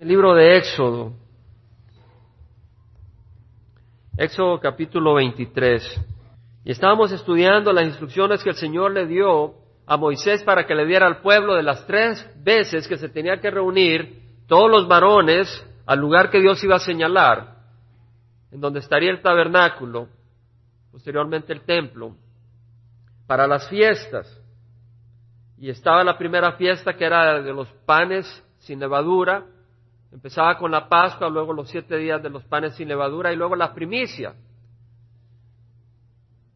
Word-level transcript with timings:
El 0.00 0.06
libro 0.06 0.32
de 0.32 0.56
Éxodo. 0.58 1.12
Éxodo 4.16 4.60
capítulo 4.60 5.14
23. 5.14 6.00
Y 6.64 6.70
estábamos 6.70 7.10
estudiando 7.10 7.72
las 7.72 7.84
instrucciones 7.84 8.44
que 8.44 8.50
el 8.50 8.54
Señor 8.54 8.92
le 8.92 9.08
dio 9.08 9.54
a 9.86 9.96
Moisés 9.96 10.44
para 10.44 10.64
que 10.68 10.76
le 10.76 10.86
diera 10.86 11.08
al 11.08 11.20
pueblo 11.20 11.56
de 11.56 11.64
las 11.64 11.84
tres 11.88 12.24
veces 12.36 12.86
que 12.86 12.96
se 12.96 13.08
tenía 13.08 13.40
que 13.40 13.50
reunir 13.50 14.22
todos 14.46 14.70
los 14.70 14.86
varones 14.86 15.48
al 15.84 15.98
lugar 15.98 16.30
que 16.30 16.40
Dios 16.40 16.62
iba 16.62 16.76
a 16.76 16.78
señalar, 16.78 17.56
en 18.52 18.60
donde 18.60 18.78
estaría 18.78 19.10
el 19.10 19.20
tabernáculo, 19.20 20.06
posteriormente 20.92 21.52
el 21.52 21.62
templo, 21.62 22.14
para 23.26 23.48
las 23.48 23.68
fiestas. 23.68 24.32
Y 25.56 25.68
estaba 25.70 26.04
la 26.04 26.16
primera 26.16 26.52
fiesta 26.52 26.92
que 26.94 27.04
era 27.04 27.42
de 27.42 27.52
los 27.52 27.66
panes 27.84 28.44
sin 28.58 28.78
levadura, 28.78 29.44
Empezaba 30.10 30.56
con 30.56 30.70
la 30.70 30.88
Pascua, 30.88 31.28
luego 31.28 31.52
los 31.52 31.68
siete 31.68 31.96
días 31.96 32.22
de 32.22 32.30
los 32.30 32.44
panes 32.44 32.74
sin 32.76 32.88
levadura 32.88 33.32
y 33.32 33.36
luego 33.36 33.54
la 33.56 33.74
primicia, 33.74 34.34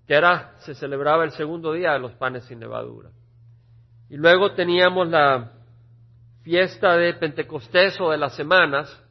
que 0.07 0.15
era, 0.15 0.55
se 0.59 0.75
celebraba 0.75 1.25
el 1.25 1.33
segundo 1.33 1.73
día 1.73 1.93
de 1.93 1.99
los 1.99 2.13
panes 2.13 2.45
sin 2.45 2.61
levadura. 2.61 3.11
Y 4.09 4.17
luego 4.17 4.53
teníamos 4.53 5.09
la 5.09 5.53
fiesta 6.43 6.97
de 6.97 7.15
Pentecostés 7.15 8.01
o 8.01 8.11
de 8.11 8.19
las 8.19 8.35
semanas, 8.35 9.03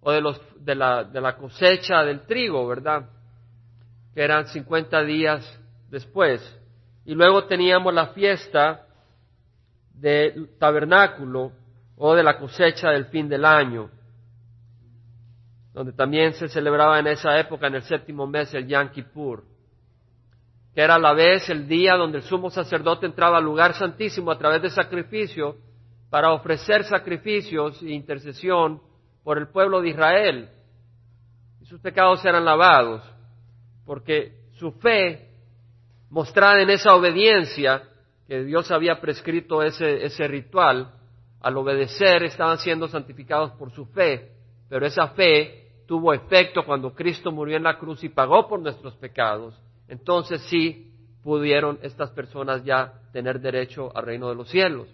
o 0.00 0.12
de, 0.12 0.20
los, 0.20 0.40
de, 0.64 0.74
la, 0.74 1.04
de 1.04 1.20
la 1.20 1.36
cosecha 1.36 2.02
del 2.02 2.26
trigo, 2.26 2.66
¿verdad? 2.66 3.08
Que 4.14 4.22
eran 4.22 4.46
50 4.46 5.02
días 5.02 5.60
después. 5.90 6.40
Y 7.04 7.14
luego 7.14 7.44
teníamos 7.44 7.92
la 7.92 8.08
fiesta 8.08 8.86
del 9.94 10.56
tabernáculo, 10.58 11.52
o 11.96 12.14
de 12.14 12.22
la 12.22 12.38
cosecha 12.38 12.90
del 12.90 13.06
fin 13.06 13.28
del 13.28 13.44
año, 13.44 13.90
donde 15.72 15.92
también 15.92 16.32
se 16.34 16.48
celebraba 16.48 16.98
en 16.98 17.06
esa 17.06 17.38
época, 17.38 17.66
en 17.66 17.76
el 17.76 17.82
séptimo 17.82 18.26
mes, 18.26 18.52
el 18.54 18.66
Yom 18.66 18.88
Kippur, 18.90 19.44
que 20.74 20.82
era 20.82 20.96
a 20.96 20.98
la 20.98 21.14
vez 21.14 21.48
el 21.48 21.66
día 21.66 21.94
donde 21.94 22.18
el 22.18 22.24
sumo 22.24 22.50
sacerdote 22.50 23.06
entraba 23.06 23.38
al 23.38 23.44
lugar 23.44 23.74
santísimo 23.74 24.30
a 24.30 24.38
través 24.38 24.62
de 24.62 24.70
sacrificio 24.70 25.56
para 26.10 26.32
ofrecer 26.32 26.84
sacrificios 26.84 27.82
e 27.82 27.92
intercesión 27.92 28.80
por 29.24 29.38
el 29.38 29.48
pueblo 29.48 29.80
de 29.80 29.88
Israel. 29.88 30.50
Y 31.60 31.66
sus 31.66 31.80
pecados 31.80 32.24
eran 32.24 32.44
lavados, 32.44 33.02
porque 33.84 34.32
su 34.52 34.72
fe, 34.72 35.30
mostrada 36.10 36.60
en 36.60 36.70
esa 36.70 36.94
obediencia, 36.94 37.82
que 38.28 38.44
Dios 38.44 38.70
había 38.70 39.00
prescrito 39.00 39.62
ese, 39.62 40.04
ese 40.04 40.28
ritual, 40.28 40.92
al 41.40 41.56
obedecer 41.56 42.24
estaban 42.24 42.58
siendo 42.58 42.88
santificados 42.88 43.52
por 43.52 43.70
su 43.70 43.86
fe, 43.86 44.32
pero 44.68 44.86
esa 44.86 45.08
fe 45.08 45.66
tuvo 45.86 46.12
efecto 46.12 46.64
cuando 46.64 46.94
Cristo 46.94 47.30
murió 47.30 47.56
en 47.56 47.62
la 47.62 47.78
cruz 47.78 48.02
y 48.04 48.08
pagó 48.08 48.48
por 48.48 48.60
nuestros 48.60 48.94
pecados. 48.96 49.60
Entonces 49.88 50.42
sí 50.48 50.92
pudieron 51.22 51.78
estas 51.82 52.10
personas 52.10 52.64
ya 52.64 52.94
tener 53.12 53.40
derecho 53.40 53.90
al 53.96 54.04
reino 54.04 54.28
de 54.28 54.34
los 54.34 54.48
cielos. 54.48 54.88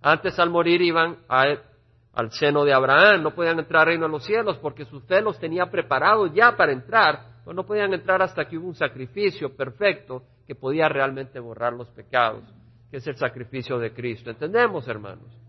Antes 0.00 0.38
al 0.38 0.50
morir 0.50 0.82
iban 0.82 1.18
al 1.28 2.30
seno 2.32 2.64
de 2.64 2.72
Abraham, 2.72 3.22
no 3.22 3.34
podían 3.34 3.58
entrar 3.58 3.82
al 3.82 3.86
reino 3.86 4.06
de 4.06 4.12
los 4.12 4.24
cielos 4.24 4.58
porque 4.58 4.84
su 4.84 5.00
fe 5.02 5.20
los 5.20 5.38
tenía 5.38 5.66
preparados 5.66 6.32
ya 6.34 6.56
para 6.56 6.72
entrar, 6.72 7.40
pero 7.44 7.54
no 7.54 7.64
podían 7.64 7.94
entrar 7.94 8.20
hasta 8.22 8.44
que 8.46 8.58
hubo 8.58 8.68
un 8.68 8.74
sacrificio 8.74 9.54
perfecto 9.56 10.24
que 10.46 10.54
podía 10.54 10.88
realmente 10.88 11.38
borrar 11.38 11.72
los 11.72 11.88
pecados, 11.90 12.42
que 12.90 12.96
es 12.96 13.06
el 13.06 13.16
sacrificio 13.16 13.78
de 13.78 13.92
Cristo. 13.92 14.30
¿Entendemos, 14.30 14.86
hermanos? 14.88 15.41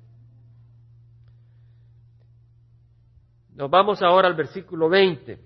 Nos 3.55 3.69
vamos 3.69 4.01
ahora 4.01 4.27
al 4.27 4.35
versículo 4.35 4.89
20. 4.89 5.39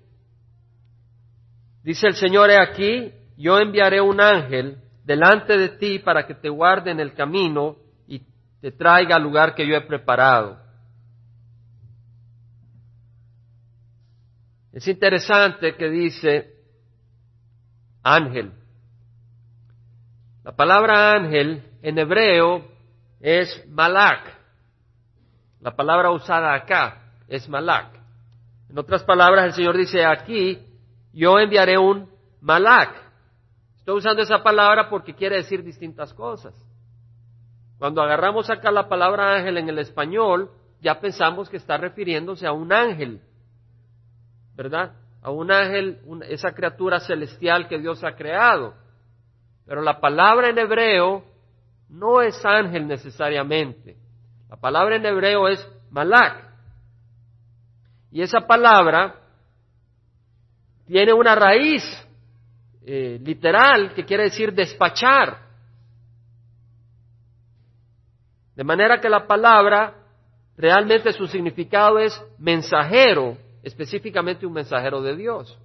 Dice 1.82 2.06
el 2.06 2.14
Señor, 2.14 2.50
he 2.50 2.60
aquí, 2.60 3.12
yo 3.36 3.58
enviaré 3.58 4.00
un 4.00 4.20
ángel 4.20 4.78
delante 5.04 5.56
de 5.56 5.70
ti 5.70 5.98
para 5.98 6.26
que 6.26 6.34
te 6.34 6.48
guarde 6.48 6.90
en 6.90 7.00
el 7.00 7.14
camino 7.14 7.76
y 8.06 8.22
te 8.60 8.72
traiga 8.72 9.16
al 9.16 9.22
lugar 9.22 9.54
que 9.54 9.66
yo 9.66 9.74
he 9.74 9.80
preparado. 9.82 10.58
Es 14.72 14.86
interesante 14.86 15.76
que 15.76 15.88
dice 15.88 16.52
ángel. 18.02 18.52
La 20.44 20.52
palabra 20.52 21.12
ángel 21.12 21.62
en 21.82 21.98
hebreo 21.98 22.66
es 23.20 23.64
malak. 23.68 24.34
La 25.60 25.74
palabra 25.74 26.10
usada 26.10 26.54
acá 26.54 27.12
es 27.28 27.48
malak. 27.48 27.97
En 28.68 28.78
otras 28.78 29.02
palabras, 29.04 29.46
el 29.46 29.52
Señor 29.54 29.76
dice 29.76 30.04
aquí, 30.04 30.58
yo 31.12 31.38
enviaré 31.38 31.78
un 31.78 32.08
malak. 32.40 32.94
Estoy 33.76 33.96
usando 33.96 34.22
esa 34.22 34.42
palabra 34.42 34.90
porque 34.90 35.14
quiere 35.14 35.36
decir 35.36 35.62
distintas 35.62 36.12
cosas. 36.12 36.54
Cuando 37.78 38.02
agarramos 38.02 38.50
acá 38.50 38.70
la 38.70 38.88
palabra 38.88 39.36
ángel 39.36 39.56
en 39.56 39.68
el 39.68 39.78
español, 39.78 40.50
ya 40.80 41.00
pensamos 41.00 41.48
que 41.48 41.56
está 41.56 41.76
refiriéndose 41.76 42.46
a 42.46 42.52
un 42.52 42.72
ángel, 42.72 43.20
¿verdad? 44.54 44.92
A 45.22 45.30
un 45.30 45.50
ángel, 45.50 46.00
esa 46.28 46.52
criatura 46.52 47.00
celestial 47.00 47.68
que 47.68 47.78
Dios 47.78 48.04
ha 48.04 48.14
creado. 48.14 48.74
Pero 49.66 49.82
la 49.82 50.00
palabra 50.00 50.50
en 50.50 50.58
hebreo 50.58 51.24
no 51.88 52.20
es 52.20 52.44
ángel 52.44 52.86
necesariamente. 52.86 53.96
La 54.48 54.56
palabra 54.56 54.96
en 54.96 55.06
hebreo 55.06 55.48
es 55.48 55.66
malak. 55.90 56.47
Y 58.10 58.22
esa 58.22 58.40
palabra 58.46 59.14
tiene 60.86 61.12
una 61.12 61.34
raíz 61.34 61.82
eh, 62.82 63.18
literal 63.22 63.92
que 63.94 64.04
quiere 64.04 64.24
decir 64.24 64.52
despachar. 64.52 65.46
De 68.56 68.64
manera 68.64 69.00
que 69.00 69.08
la 69.08 69.26
palabra 69.26 69.94
realmente 70.56 71.12
su 71.12 71.26
significado 71.26 71.98
es 71.98 72.20
mensajero, 72.38 73.36
específicamente 73.62 74.46
un 74.46 74.54
mensajero 74.54 75.02
de 75.02 75.14
Dios. 75.14 75.56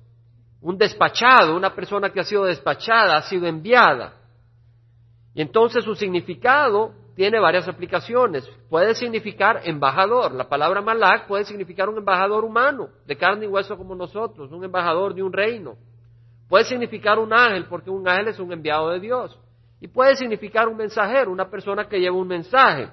Un 0.62 0.78
despachado, 0.78 1.56
una 1.56 1.74
persona 1.74 2.12
que 2.12 2.20
ha 2.20 2.24
sido 2.24 2.46
despachada, 2.46 3.18
ha 3.18 3.22
sido 3.24 3.48
enviada. 3.48 4.14
Y 5.34 5.42
entonces 5.42 5.84
su 5.84 5.96
significado 5.96 6.94
tiene 7.16 7.40
varias 7.40 7.68
aplicaciones. 7.68 8.50
Puede 8.70 8.96
significar 8.96 9.62
embajador. 9.66 10.34
La 10.34 10.50
palabra 10.50 10.82
malak 10.82 11.28
puede 11.28 11.46
significar 11.46 11.90
un 11.90 11.98
embajador 11.98 12.44
humano, 12.44 12.90
de 13.06 13.16
carne 13.16 13.46
y 13.46 13.48
hueso 13.48 13.78
como 13.78 13.96
nosotros, 13.96 14.52
un 14.52 14.64
embajador 14.64 15.14
de 15.14 15.22
un 15.22 15.32
reino. 15.32 15.76
Puede 16.50 16.66
significar 16.66 17.20
un 17.20 17.32
ángel, 17.32 17.66
porque 17.66 17.90
un 17.90 18.08
ángel 18.08 18.30
es 18.30 18.40
un 18.40 18.52
enviado 18.52 18.90
de 18.90 19.00
Dios. 19.00 19.40
Y 19.80 19.88
puede 19.88 20.16
significar 20.16 20.68
un 20.68 20.78
mensajero, 20.78 21.32
una 21.32 21.50
persona 21.50 21.88
que 21.88 22.00
lleva 22.00 22.16
un 22.16 22.28
mensaje. 22.28 22.90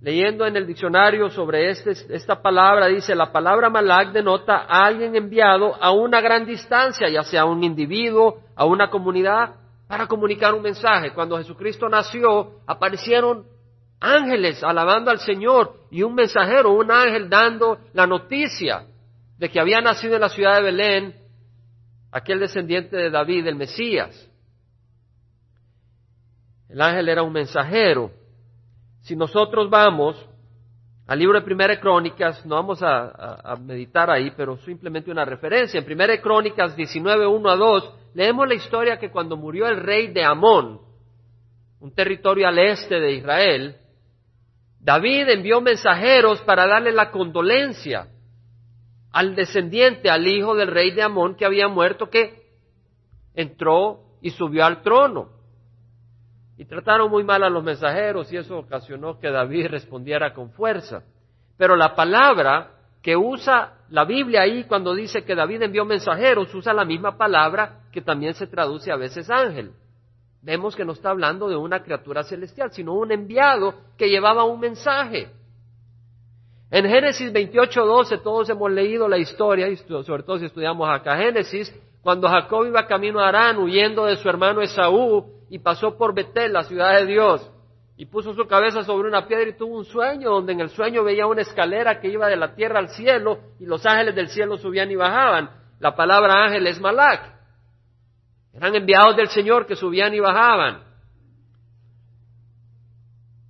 Leyendo 0.00 0.44
en 0.44 0.56
el 0.56 0.66
diccionario 0.66 1.30
sobre 1.30 1.70
este, 1.70 1.92
esta 2.14 2.42
palabra, 2.42 2.88
dice, 2.88 3.14
la 3.14 3.32
palabra 3.32 3.70
malak 3.70 4.12
denota 4.12 4.66
a 4.68 4.84
alguien 4.84 5.16
enviado 5.16 5.74
a 5.80 5.92
una 5.92 6.20
gran 6.20 6.44
distancia, 6.44 7.08
ya 7.08 7.22
sea 7.22 7.42
a 7.42 7.46
un 7.46 7.62
individuo, 7.62 8.40
a 8.54 8.64
una 8.64 8.90
comunidad, 8.90 9.54
para 9.86 10.06
comunicar 10.06 10.54
un 10.54 10.62
mensaje. 10.62 11.12
Cuando 11.12 11.38
Jesucristo 11.38 11.88
nació, 11.88 12.60
aparecieron 12.66 13.46
ángeles 14.00 14.62
alabando 14.62 15.10
al 15.10 15.18
Señor 15.20 15.74
y 15.90 16.02
un 16.02 16.14
mensajero, 16.14 16.72
un 16.72 16.90
ángel 16.90 17.28
dando 17.28 17.78
la 17.92 18.06
noticia 18.06 18.86
de 19.38 19.48
que 19.48 19.60
había 19.60 19.80
nacido 19.80 20.14
en 20.14 20.20
la 20.20 20.28
ciudad 20.28 20.56
de 20.56 20.62
Belén 20.62 21.14
aquel 22.12 22.38
descendiente 22.38 22.96
de 22.96 23.10
David, 23.10 23.46
el 23.46 23.56
Mesías. 23.56 24.30
El 26.68 26.80
ángel 26.80 27.08
era 27.08 27.22
un 27.22 27.32
mensajero. 27.32 28.10
Si 29.02 29.16
nosotros 29.16 29.68
vamos 29.68 30.16
al 31.06 31.18
libro 31.18 31.38
de 31.38 31.44
Primera 31.44 31.78
Crónicas, 31.78 32.44
no 32.46 32.54
vamos 32.54 32.80
a, 32.82 33.56
meditar 33.60 34.10
ahí, 34.10 34.32
pero 34.36 34.56
simplemente 34.58 35.10
una 35.10 35.24
referencia. 35.24 35.78
En 35.78 35.84
Primera 35.84 36.18
Crónicas 36.20 36.74
19, 36.76 37.26
1 37.26 37.50
a 37.50 37.56
2, 37.56 37.94
leemos 38.14 38.48
la 38.48 38.54
historia 38.54 38.98
que 38.98 39.10
cuando 39.10 39.36
murió 39.36 39.66
el 39.66 39.80
rey 39.80 40.08
de 40.12 40.24
Amón, 40.24 40.80
un 41.80 41.94
territorio 41.94 42.48
al 42.48 42.58
este 42.58 42.98
de 42.98 43.12
Israel, 43.12 43.76
David 44.80 45.28
envió 45.28 45.60
mensajeros 45.60 46.40
para 46.42 46.66
darle 46.66 46.92
la 46.92 47.10
condolencia 47.10 48.08
al 49.12 49.34
descendiente, 49.34 50.10
al 50.10 50.26
hijo 50.26 50.54
del 50.54 50.68
rey 50.68 50.90
de 50.90 51.02
Amón 51.02 51.36
que 51.36 51.44
había 51.44 51.68
muerto, 51.68 52.10
que 52.10 52.44
entró 53.34 54.00
y 54.20 54.30
subió 54.30 54.64
al 54.64 54.82
trono. 54.82 55.30
Y 56.56 56.64
trataron 56.64 57.10
muy 57.10 57.24
mal 57.24 57.42
a 57.42 57.50
los 57.50 57.64
mensajeros 57.64 58.32
y 58.32 58.36
eso 58.36 58.58
ocasionó 58.58 59.18
que 59.18 59.30
David 59.30 59.68
respondiera 59.68 60.32
con 60.32 60.50
fuerza. 60.50 61.02
Pero 61.56 61.76
la 61.76 61.94
palabra 61.94 62.72
que 63.02 63.16
usa 63.16 63.83
la 63.94 64.04
Biblia 64.04 64.42
ahí 64.42 64.64
cuando 64.64 64.92
dice 64.92 65.22
que 65.22 65.36
David 65.36 65.62
envió 65.62 65.84
mensajeros, 65.84 66.52
usa 66.52 66.72
la 66.72 66.84
misma 66.84 67.16
palabra 67.16 67.82
que 67.92 68.00
también 68.00 68.34
se 68.34 68.48
traduce 68.48 68.90
a 68.90 68.96
veces 68.96 69.30
ángel. 69.30 69.70
Vemos 70.42 70.74
que 70.74 70.84
no 70.84 70.94
está 70.94 71.10
hablando 71.10 71.48
de 71.48 71.54
una 71.54 71.80
criatura 71.80 72.24
celestial, 72.24 72.72
sino 72.72 72.94
un 72.94 73.12
enviado 73.12 73.72
que 73.96 74.08
llevaba 74.08 74.42
un 74.42 74.58
mensaje. 74.58 75.28
En 76.72 76.86
Génesis 76.86 77.32
28:12 77.32 78.20
todos 78.20 78.50
hemos 78.50 78.72
leído 78.72 79.06
la 79.06 79.16
historia, 79.16 79.68
y 79.68 79.76
sobre 79.76 80.24
todo 80.24 80.38
si 80.38 80.46
estudiamos 80.46 80.88
acá 80.90 81.16
Génesis, 81.16 81.72
cuando 82.02 82.28
Jacob 82.28 82.66
iba 82.66 82.88
camino 82.88 83.20
a 83.20 83.28
Arán 83.28 83.58
huyendo 83.58 84.06
de 84.06 84.16
su 84.16 84.28
hermano 84.28 84.60
Esaú 84.60 85.24
y 85.48 85.60
pasó 85.60 85.96
por 85.96 86.12
Betel, 86.12 86.52
la 86.52 86.64
ciudad 86.64 86.98
de 86.98 87.06
Dios, 87.06 87.48
y 87.96 88.06
puso 88.06 88.34
su 88.34 88.46
cabeza 88.46 88.82
sobre 88.82 89.08
una 89.08 89.26
piedra 89.26 89.48
y 89.48 89.56
tuvo 89.56 89.78
un 89.78 89.84
sueño 89.84 90.30
donde 90.30 90.52
en 90.52 90.60
el 90.60 90.70
sueño 90.70 91.04
veía 91.04 91.26
una 91.26 91.42
escalera 91.42 92.00
que 92.00 92.08
iba 92.08 92.26
de 92.26 92.36
la 92.36 92.54
tierra 92.54 92.80
al 92.80 92.88
cielo 92.88 93.38
y 93.60 93.66
los 93.66 93.86
ángeles 93.86 94.14
del 94.14 94.28
cielo 94.28 94.56
subían 94.56 94.90
y 94.90 94.96
bajaban. 94.96 95.50
La 95.78 95.94
palabra 95.94 96.44
ángel 96.44 96.66
es 96.66 96.80
malak. 96.80 97.32
Eran 98.52 98.74
enviados 98.74 99.16
del 99.16 99.28
Señor 99.28 99.66
que 99.66 99.76
subían 99.76 100.12
y 100.14 100.20
bajaban. 100.20 100.82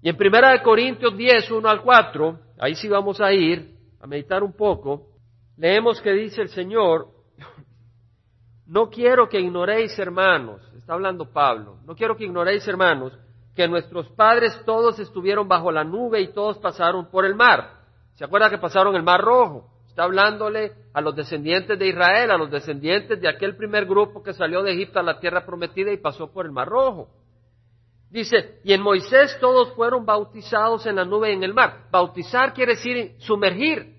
Y 0.02 0.10
en 0.10 0.16
Primera 0.16 0.50
de 0.50 0.62
Corintios 0.62 1.16
10, 1.16 1.50
1 1.50 1.68
al 1.68 1.80
4, 1.80 2.38
ahí 2.58 2.74
sí 2.74 2.88
vamos 2.88 3.20
a 3.22 3.32
ir 3.32 3.74
a 4.00 4.06
meditar 4.06 4.42
un 4.42 4.52
poco, 4.52 5.08
leemos 5.56 5.98
que 6.02 6.12
dice 6.12 6.42
el 6.42 6.50
Señor, 6.50 7.08
no 8.66 8.90
quiero 8.90 9.30
que 9.30 9.40
ignoréis 9.40 9.98
hermanos, 9.98 10.60
está 10.76 10.92
hablando 10.92 11.32
Pablo, 11.32 11.78
no 11.86 11.94
quiero 11.94 12.14
que 12.14 12.24
ignoréis 12.24 12.68
hermanos, 12.68 13.18
que 13.54 13.68
nuestros 13.68 14.08
padres 14.10 14.60
todos 14.64 14.98
estuvieron 14.98 15.46
bajo 15.46 15.70
la 15.70 15.84
nube 15.84 16.20
y 16.20 16.32
todos 16.32 16.58
pasaron 16.58 17.10
por 17.10 17.24
el 17.24 17.34
mar. 17.34 17.82
¿Se 18.14 18.24
acuerda 18.24 18.50
que 18.50 18.58
pasaron 18.58 18.94
el 18.96 19.02
mar 19.02 19.20
rojo? 19.20 19.70
Está 19.86 20.04
hablándole 20.04 20.72
a 20.92 21.00
los 21.00 21.14
descendientes 21.14 21.78
de 21.78 21.86
Israel, 21.86 22.32
a 22.32 22.36
los 22.36 22.50
descendientes 22.50 23.20
de 23.20 23.28
aquel 23.28 23.56
primer 23.56 23.86
grupo 23.86 24.22
que 24.22 24.32
salió 24.32 24.62
de 24.62 24.72
Egipto 24.72 24.98
a 24.98 25.04
la 25.04 25.20
tierra 25.20 25.46
prometida 25.46 25.92
y 25.92 25.98
pasó 25.98 26.32
por 26.32 26.46
el 26.46 26.52
mar 26.52 26.68
rojo. 26.68 27.10
Dice, 28.10 28.60
y 28.64 28.72
en 28.72 28.80
Moisés 28.80 29.36
todos 29.40 29.72
fueron 29.74 30.04
bautizados 30.04 30.86
en 30.86 30.96
la 30.96 31.04
nube 31.04 31.30
y 31.30 31.34
en 31.34 31.44
el 31.44 31.54
mar. 31.54 31.88
Bautizar 31.90 32.54
quiere 32.54 32.74
decir 32.74 33.14
sumergir. 33.18 33.94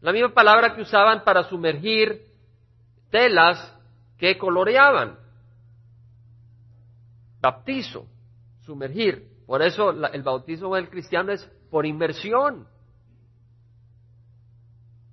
La 0.00 0.12
misma 0.12 0.32
palabra 0.32 0.74
que 0.74 0.82
usaban 0.82 1.22
para 1.22 1.44
sumergir 1.44 2.22
telas 3.10 3.78
que 4.16 4.38
coloreaban 4.38 5.19
baptizo, 7.40 8.06
sumergir. 8.60 9.28
Por 9.46 9.62
eso 9.62 9.90
el 9.90 10.22
bautismo 10.22 10.74
del 10.74 10.88
cristiano 10.88 11.32
es 11.32 11.44
por 11.70 11.86
inmersión. 11.86 12.66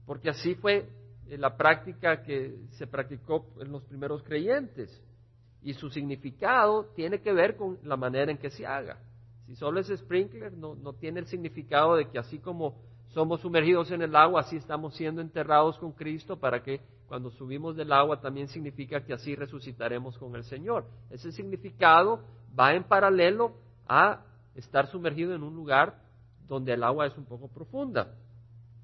Porque 0.05 0.29
así 0.29 0.55
fue 0.55 0.89
eh, 1.27 1.37
la 1.37 1.57
práctica 1.57 2.21
que 2.23 2.55
se 2.71 2.87
practicó 2.87 3.47
en 3.59 3.71
los 3.71 3.83
primeros 3.83 4.23
creyentes. 4.23 5.03
Y 5.63 5.73
su 5.73 5.89
significado 5.89 6.85
tiene 6.95 7.19
que 7.21 7.33
ver 7.33 7.57
con 7.57 7.79
la 7.83 7.97
manera 7.97 8.31
en 8.31 8.37
que 8.37 8.49
se 8.49 8.65
haga. 8.65 8.99
Si 9.45 9.55
solo 9.55 9.79
es 9.79 9.87
sprinkler, 9.87 10.53
no, 10.53 10.75
no 10.75 10.93
tiene 10.93 11.19
el 11.19 11.27
significado 11.27 11.95
de 11.95 12.09
que 12.09 12.19
así 12.19 12.37
como 12.39 12.75
somos 13.09 13.41
sumergidos 13.41 13.91
en 13.91 14.01
el 14.01 14.15
agua, 14.15 14.41
así 14.41 14.57
estamos 14.57 14.95
siendo 14.95 15.21
enterrados 15.21 15.77
con 15.79 15.93
Cristo 15.93 16.37
para 16.37 16.61
que 16.61 16.81
cuando 17.07 17.31
subimos 17.31 17.75
del 17.75 17.91
agua 17.91 18.19
también 18.19 18.47
significa 18.47 19.03
que 19.03 19.13
así 19.13 19.35
resucitaremos 19.35 20.17
con 20.17 20.35
el 20.35 20.43
Señor. 20.43 20.85
Ese 21.09 21.31
significado 21.31 22.21
va 22.57 22.73
en 22.73 22.83
paralelo 22.83 23.53
a 23.87 24.21
estar 24.55 24.87
sumergido 24.87 25.33
en 25.33 25.43
un 25.43 25.55
lugar 25.55 25.95
donde 26.47 26.73
el 26.73 26.83
agua 26.83 27.07
es 27.07 27.17
un 27.17 27.25
poco 27.25 27.47
profunda. 27.47 28.13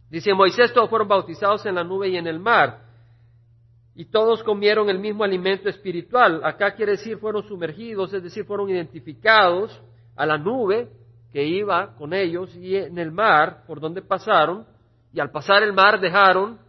Dice 0.10 0.34
Moisés, 0.34 0.74
todos 0.74 0.90
fueron 0.90 1.08
bautizados 1.08 1.66
en 1.66 1.76
la 1.76 1.84
nube 1.84 2.08
y 2.08 2.18
en 2.18 2.28
el 2.28 2.40
mar, 2.40 2.82
y 3.96 4.06
todos 4.06 4.44
comieron 4.44 4.90
el 4.90 5.00
mismo 5.00 5.24
alimento 5.24 5.70
espiritual. 5.70 6.42
Acá 6.44 6.76
quiere 6.76 6.94
decir 6.94 7.18
fueron 7.18 7.44
sumergidos, 7.44 8.14
es 8.14 8.24
decir, 8.24 8.46
fueron 8.46 8.70
identificados 8.70 9.82
a 10.16 10.26
la 10.26 10.38
nube 10.38 10.90
que 11.32 11.44
iba 11.44 11.96
con 11.96 12.14
ellos 12.14 12.56
y 12.56 12.76
en 12.76 12.98
el 12.98 13.12
mar 13.12 13.64
por 13.68 13.80
donde 13.80 14.02
pasaron, 14.02 14.66
y 15.12 15.20
al 15.20 15.32
pasar 15.32 15.62
el 15.64 15.74
mar 15.74 16.00
dejaron 16.00 16.60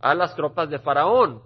a 0.00 0.14
las 0.14 0.34
tropas 0.34 0.70
de 0.70 0.78
Faraón. 0.78 1.42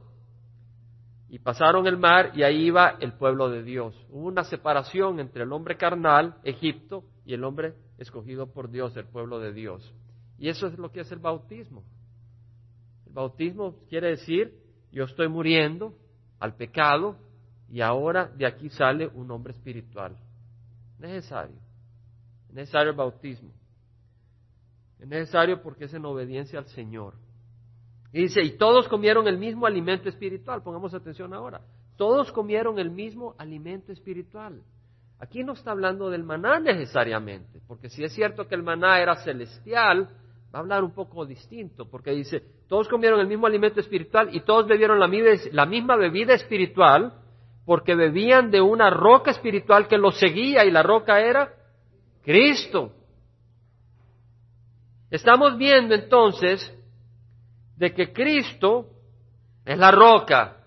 Y 1.28 1.38
pasaron 1.38 1.86
el 1.86 1.96
mar 1.96 2.32
y 2.34 2.42
ahí 2.42 2.66
iba 2.66 2.96
el 3.00 3.12
pueblo 3.12 3.48
de 3.48 3.62
Dios. 3.62 3.94
Hubo 4.10 4.26
una 4.26 4.44
separación 4.44 5.20
entre 5.20 5.44
el 5.44 5.52
hombre 5.52 5.76
carnal, 5.76 6.36
Egipto, 6.42 7.04
y 7.24 7.34
el 7.34 7.44
hombre 7.44 7.74
escogido 7.98 8.52
por 8.52 8.70
Dios, 8.70 8.96
el 8.96 9.06
pueblo 9.06 9.38
de 9.38 9.52
Dios. 9.52 9.94
Y 10.38 10.48
eso 10.48 10.66
es 10.66 10.76
lo 10.78 10.90
que 10.90 11.00
es 11.00 11.12
el 11.12 11.20
bautismo. 11.20 11.84
El 13.06 13.12
bautismo 13.12 13.76
quiere 13.88 14.08
decir, 14.08 14.54
yo 14.90 15.04
estoy 15.04 15.28
muriendo 15.28 15.94
al 16.40 16.56
pecado 16.56 17.16
y 17.68 17.80
ahora 17.82 18.26
de 18.26 18.46
aquí 18.46 18.68
sale 18.70 19.06
un 19.06 19.30
hombre 19.30 19.52
espiritual. 19.52 20.16
Necesario. 20.98 21.56
Es 22.48 22.54
necesario 22.54 22.90
el 22.90 22.96
bautismo. 22.96 23.50
Es 24.98 25.06
necesario 25.06 25.62
porque 25.62 25.84
es 25.84 25.94
en 25.94 26.04
obediencia 26.04 26.58
al 26.58 26.66
Señor. 26.66 27.14
Y 28.12 28.22
dice, 28.22 28.42
y 28.42 28.56
todos 28.56 28.88
comieron 28.88 29.28
el 29.28 29.38
mismo 29.38 29.66
alimento 29.66 30.08
espiritual. 30.08 30.62
Pongamos 30.62 30.94
atención 30.94 31.32
ahora. 31.32 31.60
Todos 31.96 32.32
comieron 32.32 32.78
el 32.78 32.90
mismo 32.90 33.34
alimento 33.38 33.92
espiritual. 33.92 34.62
Aquí 35.20 35.44
no 35.44 35.52
está 35.52 35.72
hablando 35.72 36.08
del 36.08 36.24
maná 36.24 36.58
necesariamente, 36.58 37.60
porque 37.68 37.90
si 37.90 38.02
es 38.02 38.12
cierto 38.14 38.48
que 38.48 38.54
el 38.54 38.62
maná 38.62 39.00
era 39.00 39.16
celestial, 39.16 40.08
va 40.52 40.58
a 40.58 40.62
hablar 40.62 40.82
un 40.82 40.92
poco 40.92 41.26
distinto, 41.26 41.88
porque 41.90 42.12
dice, 42.12 42.42
todos 42.68 42.88
comieron 42.88 43.20
el 43.20 43.26
mismo 43.26 43.46
alimento 43.46 43.80
espiritual 43.80 44.34
y 44.34 44.40
todos 44.40 44.66
bebieron 44.66 44.98
la, 44.98 45.08
la 45.52 45.66
misma 45.66 45.96
bebida 45.96 46.32
espiritual, 46.32 47.12
porque 47.66 47.94
bebían 47.94 48.50
de 48.50 48.62
una 48.62 48.88
roca 48.88 49.30
espiritual 49.30 49.86
que 49.86 49.98
los 49.98 50.18
seguía 50.18 50.64
y 50.64 50.70
la 50.70 50.82
roca 50.82 51.20
era 51.20 51.52
Cristo. 52.24 52.92
Estamos 55.10 55.58
viendo 55.58 55.94
entonces 55.94 56.74
de 57.80 57.94
que 57.94 58.12
Cristo 58.12 58.90
es 59.64 59.78
la 59.78 59.90
roca 59.90 60.58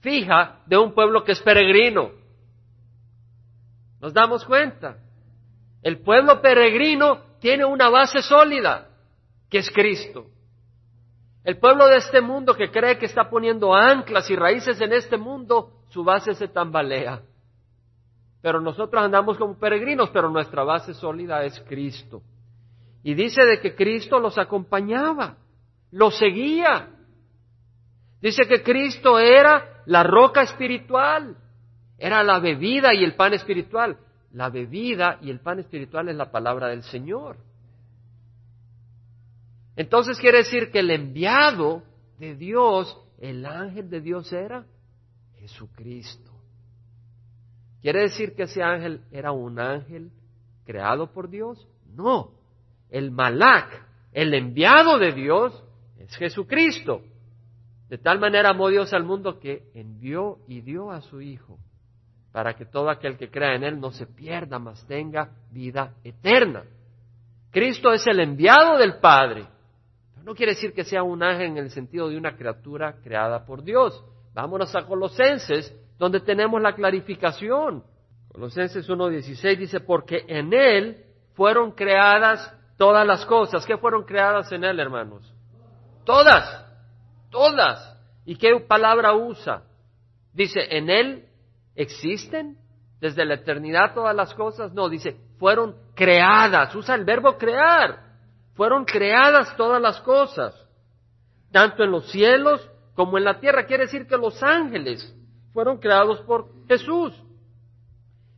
fija 0.00 0.62
de 0.64 0.78
un 0.78 0.94
pueblo 0.94 1.22
que 1.22 1.32
es 1.32 1.42
peregrino. 1.42 2.12
¿Nos 4.00 4.14
damos 4.14 4.42
cuenta? 4.46 4.96
El 5.82 6.00
pueblo 6.00 6.40
peregrino 6.40 7.18
tiene 7.40 7.66
una 7.66 7.90
base 7.90 8.22
sólida, 8.22 8.88
que 9.50 9.58
es 9.58 9.70
Cristo. 9.70 10.28
El 11.44 11.58
pueblo 11.58 11.88
de 11.88 11.98
este 11.98 12.22
mundo 12.22 12.54
que 12.54 12.70
cree 12.70 12.96
que 12.96 13.04
está 13.04 13.28
poniendo 13.28 13.74
anclas 13.74 14.30
y 14.30 14.34
raíces 14.34 14.80
en 14.80 14.94
este 14.94 15.18
mundo, 15.18 15.82
su 15.90 16.04
base 16.04 16.32
se 16.32 16.48
tambalea. 16.48 17.20
Pero 18.40 18.62
nosotros 18.62 19.04
andamos 19.04 19.36
como 19.36 19.58
peregrinos, 19.58 20.08
pero 20.08 20.30
nuestra 20.30 20.64
base 20.64 20.94
sólida 20.94 21.44
es 21.44 21.60
Cristo. 21.68 22.22
Y 23.02 23.12
dice 23.12 23.44
de 23.44 23.60
que 23.60 23.74
Cristo 23.74 24.18
los 24.18 24.38
acompañaba 24.38 25.36
lo 25.96 26.10
seguía. 26.10 26.90
Dice 28.20 28.46
que 28.46 28.62
Cristo 28.62 29.18
era 29.18 29.82
la 29.86 30.02
roca 30.02 30.42
espiritual, 30.42 31.38
era 31.96 32.22
la 32.22 32.38
bebida 32.38 32.92
y 32.92 33.02
el 33.02 33.14
pan 33.14 33.32
espiritual. 33.32 33.98
La 34.32 34.50
bebida 34.50 35.18
y 35.22 35.30
el 35.30 35.40
pan 35.40 35.58
espiritual 35.58 36.10
es 36.10 36.16
la 36.16 36.30
palabra 36.30 36.68
del 36.68 36.82
Señor. 36.82 37.38
Entonces 39.74 40.18
quiere 40.18 40.38
decir 40.38 40.70
que 40.70 40.80
el 40.80 40.90
enviado 40.90 41.82
de 42.18 42.34
Dios, 42.34 42.94
el 43.18 43.46
ángel 43.46 43.88
de 43.88 44.02
Dios 44.02 44.30
era 44.34 44.66
Jesucristo. 45.38 46.30
¿Quiere 47.80 48.02
decir 48.02 48.34
que 48.34 48.42
ese 48.42 48.62
ángel 48.62 49.00
era 49.10 49.32
un 49.32 49.58
ángel 49.58 50.10
creado 50.66 51.10
por 51.10 51.30
Dios? 51.30 51.66
No. 51.94 52.32
El 52.90 53.10
Malak, 53.12 53.86
el 54.12 54.34
enviado 54.34 54.98
de 54.98 55.12
Dios, 55.12 55.62
es 56.06 56.16
Jesucristo. 56.16 57.02
De 57.88 57.98
tal 57.98 58.18
manera 58.18 58.50
amó 58.50 58.68
Dios 58.68 58.92
al 58.92 59.04
mundo 59.04 59.38
que 59.38 59.70
envió 59.74 60.38
y 60.48 60.60
dio 60.60 60.90
a 60.90 61.00
su 61.00 61.20
Hijo 61.20 61.58
para 62.32 62.54
que 62.54 62.66
todo 62.66 62.90
aquel 62.90 63.16
que 63.16 63.30
crea 63.30 63.54
en 63.54 63.64
Él 63.64 63.80
no 63.80 63.90
se 63.90 64.06
pierda, 64.06 64.58
mas 64.58 64.86
tenga 64.86 65.30
vida 65.50 65.94
eterna. 66.04 66.64
Cristo 67.50 67.92
es 67.92 68.06
el 68.06 68.20
enviado 68.20 68.76
del 68.76 68.98
Padre. 68.98 69.46
no 70.22 70.34
quiere 70.34 70.52
decir 70.52 70.74
que 70.74 70.84
sea 70.84 71.02
un 71.02 71.22
ángel 71.22 71.52
en 71.52 71.56
el 71.56 71.70
sentido 71.70 72.08
de 72.08 72.18
una 72.18 72.36
criatura 72.36 72.96
creada 73.02 73.46
por 73.46 73.62
Dios. 73.62 74.04
Vámonos 74.34 74.74
a 74.76 74.84
Colosenses, 74.84 75.74
donde 75.98 76.20
tenemos 76.20 76.60
la 76.60 76.74
clarificación. 76.74 77.82
Colosenses 78.28 78.86
1.16 78.86 79.56
dice, 79.56 79.80
porque 79.80 80.24
en 80.28 80.52
Él 80.52 81.04
fueron 81.32 81.70
creadas 81.70 82.54
todas 82.76 83.06
las 83.06 83.24
cosas. 83.24 83.64
¿Qué 83.64 83.78
fueron 83.78 84.04
creadas 84.04 84.52
en 84.52 84.64
Él, 84.64 84.78
hermanos? 84.78 85.35
Todas, 86.06 86.64
todas. 87.30 87.98
¿Y 88.24 88.36
qué 88.36 88.58
palabra 88.60 89.14
usa? 89.14 89.64
Dice, 90.32 90.60
¿en 90.70 90.88
Él 90.88 91.24
existen 91.74 92.56
desde 93.00 93.24
la 93.24 93.34
eternidad 93.34 93.92
todas 93.92 94.14
las 94.14 94.32
cosas? 94.32 94.72
No, 94.72 94.88
dice, 94.88 95.16
fueron 95.38 95.76
creadas. 95.94 96.74
Usa 96.74 96.94
el 96.94 97.04
verbo 97.04 97.36
crear. 97.36 98.06
Fueron 98.54 98.84
creadas 98.84 99.54
todas 99.56 99.82
las 99.82 100.00
cosas, 100.00 100.54
tanto 101.52 101.84
en 101.84 101.90
los 101.90 102.10
cielos 102.10 102.66
como 102.94 103.18
en 103.18 103.24
la 103.24 103.38
tierra. 103.38 103.66
Quiere 103.66 103.84
decir 103.84 104.06
que 104.06 104.16
los 104.16 104.42
ángeles 104.42 105.14
fueron 105.52 105.78
creados 105.78 106.20
por 106.20 106.48
Jesús. 106.66 107.12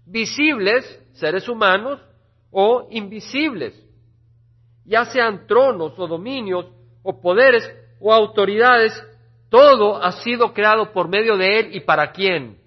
Visibles, 0.07 0.85
seres 1.13 1.49
humanos, 1.49 2.01
o 2.51 2.89
invisibles. 2.91 3.75
ya 4.85 5.05
sean 5.05 5.47
tronos 5.47 5.99
o 5.99 6.07
dominios 6.07 6.65
o 7.09 7.23
poderes 7.23 7.65
o 7.99 8.12
autoridades, 8.12 8.93
todo 9.49 9.97
ha 9.97 10.12
sido 10.12 10.53
creado 10.53 10.93
por 10.93 11.09
medio 11.09 11.38
de 11.38 11.59
Él 11.59 11.75
y 11.75 11.81
para 11.81 12.12
quién? 12.12 12.59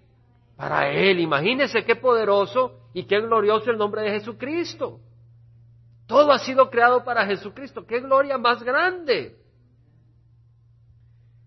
Para 0.57 0.89
Él. 0.89 1.19
Imagínense 1.19 1.85
qué 1.85 1.95
poderoso 1.95 2.89
y 2.91 3.03
qué 3.03 3.21
glorioso 3.21 3.69
el 3.69 3.77
nombre 3.77 4.01
de 4.01 4.13
Jesucristo. 4.13 4.99
Todo 6.07 6.31
ha 6.31 6.39
sido 6.39 6.71
creado 6.71 7.03
para 7.03 7.23
Jesucristo. 7.27 7.85
¡Qué 7.85 7.99
gloria 7.99 8.39
más 8.39 8.63
grande! 8.63 9.35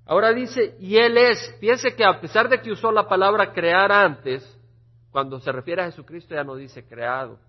Ahora 0.06 0.32
dice, 0.32 0.76
y 0.78 0.96
Él 0.96 1.18
es. 1.18 1.56
Fíjense 1.58 1.96
que 1.96 2.04
a 2.04 2.20
pesar 2.20 2.48
de 2.48 2.60
que 2.60 2.70
usó 2.70 2.92
la 2.92 3.08
palabra 3.08 3.52
crear 3.52 3.90
antes, 3.90 4.48
cuando 5.10 5.40
se 5.40 5.50
refiere 5.50 5.82
a 5.82 5.86
Jesucristo 5.86 6.32
ya 6.32 6.44
no 6.44 6.54
dice 6.54 6.86
creado, 6.86 7.40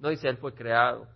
no 0.00 0.08
dice 0.08 0.26
Él 0.26 0.38
fue 0.38 0.54
creado, 0.54 1.06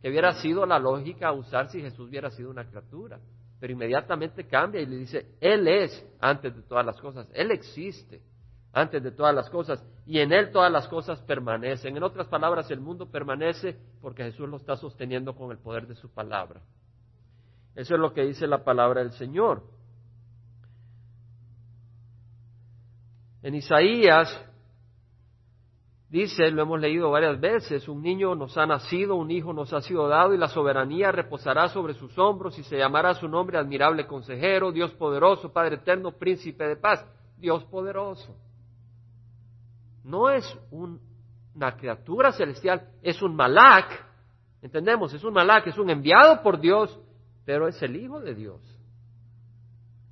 que 0.00 0.08
hubiera 0.08 0.32
sido 0.34 0.64
la 0.66 0.78
lógica 0.78 1.32
usar 1.32 1.68
si 1.68 1.80
Jesús 1.80 2.08
hubiera 2.08 2.30
sido 2.30 2.50
una 2.50 2.64
criatura, 2.64 3.18
pero 3.58 3.72
inmediatamente 3.72 4.46
cambia 4.46 4.80
y 4.80 4.86
le 4.86 4.96
dice, 4.96 5.26
Él 5.40 5.68
es 5.68 6.06
antes 6.20 6.54
de 6.54 6.62
todas 6.62 6.86
las 6.86 7.00
cosas, 7.00 7.30
Él 7.34 7.50
existe 7.50 8.22
antes 8.72 9.02
de 9.02 9.10
todas 9.10 9.34
las 9.34 9.50
cosas 9.50 9.84
y 10.06 10.20
en 10.20 10.32
Él 10.32 10.50
todas 10.50 10.72
las 10.72 10.88
cosas 10.88 11.20
permanecen. 11.22 11.96
En 11.96 12.02
otras 12.02 12.28
palabras, 12.28 12.70
el 12.70 12.80
mundo 12.80 13.10
permanece 13.10 13.76
porque 14.00 14.24
Jesús 14.24 14.48
lo 14.48 14.56
está 14.56 14.76
sosteniendo 14.76 15.34
con 15.34 15.50
el 15.50 15.58
poder 15.58 15.86
de 15.86 15.94
su 15.94 16.08
palabra. 16.08 16.60
Eso 17.74 17.94
es 17.94 18.00
lo 18.00 18.12
que 18.12 18.24
dice 18.24 18.46
la 18.46 18.64
palabra 18.64 19.00
del 19.02 19.12
Señor. 19.12 19.62
En 23.42 23.54
Isaías 23.54 24.28
dice, 26.10 26.50
lo 26.50 26.62
hemos 26.62 26.80
leído 26.80 27.10
varias 27.10 27.40
veces, 27.40 27.88
un 27.88 28.02
niño 28.02 28.34
nos 28.34 28.58
ha 28.58 28.66
nacido, 28.66 29.14
un 29.14 29.30
hijo 29.30 29.52
nos 29.52 29.72
ha 29.72 29.80
sido 29.80 30.08
dado 30.08 30.34
y 30.34 30.38
la 30.38 30.48
soberanía 30.48 31.12
reposará 31.12 31.68
sobre 31.68 31.94
sus 31.94 32.18
hombros 32.18 32.58
y 32.58 32.64
se 32.64 32.76
llamará 32.76 33.14
su 33.14 33.28
nombre 33.28 33.56
admirable 33.56 34.06
consejero, 34.06 34.72
Dios 34.72 34.90
poderoso, 34.94 35.52
Padre 35.52 35.76
eterno, 35.76 36.10
príncipe 36.10 36.66
de 36.66 36.76
paz, 36.76 37.06
Dios 37.38 37.64
poderoso. 37.64 38.34
No 40.02 40.28
es 40.28 40.44
una 40.72 41.76
criatura 41.76 42.32
celestial, 42.32 42.88
es 43.02 43.22
un 43.22 43.36
malak, 43.36 44.04
entendemos, 44.62 45.14
es 45.14 45.22
un 45.22 45.32
malak, 45.32 45.68
es 45.68 45.78
un 45.78 45.90
enviado 45.90 46.42
por 46.42 46.58
Dios, 46.58 46.98
pero 47.44 47.68
es 47.68 47.80
el 47.82 47.94
Hijo 47.94 48.20
de 48.20 48.34
Dios. 48.34 48.60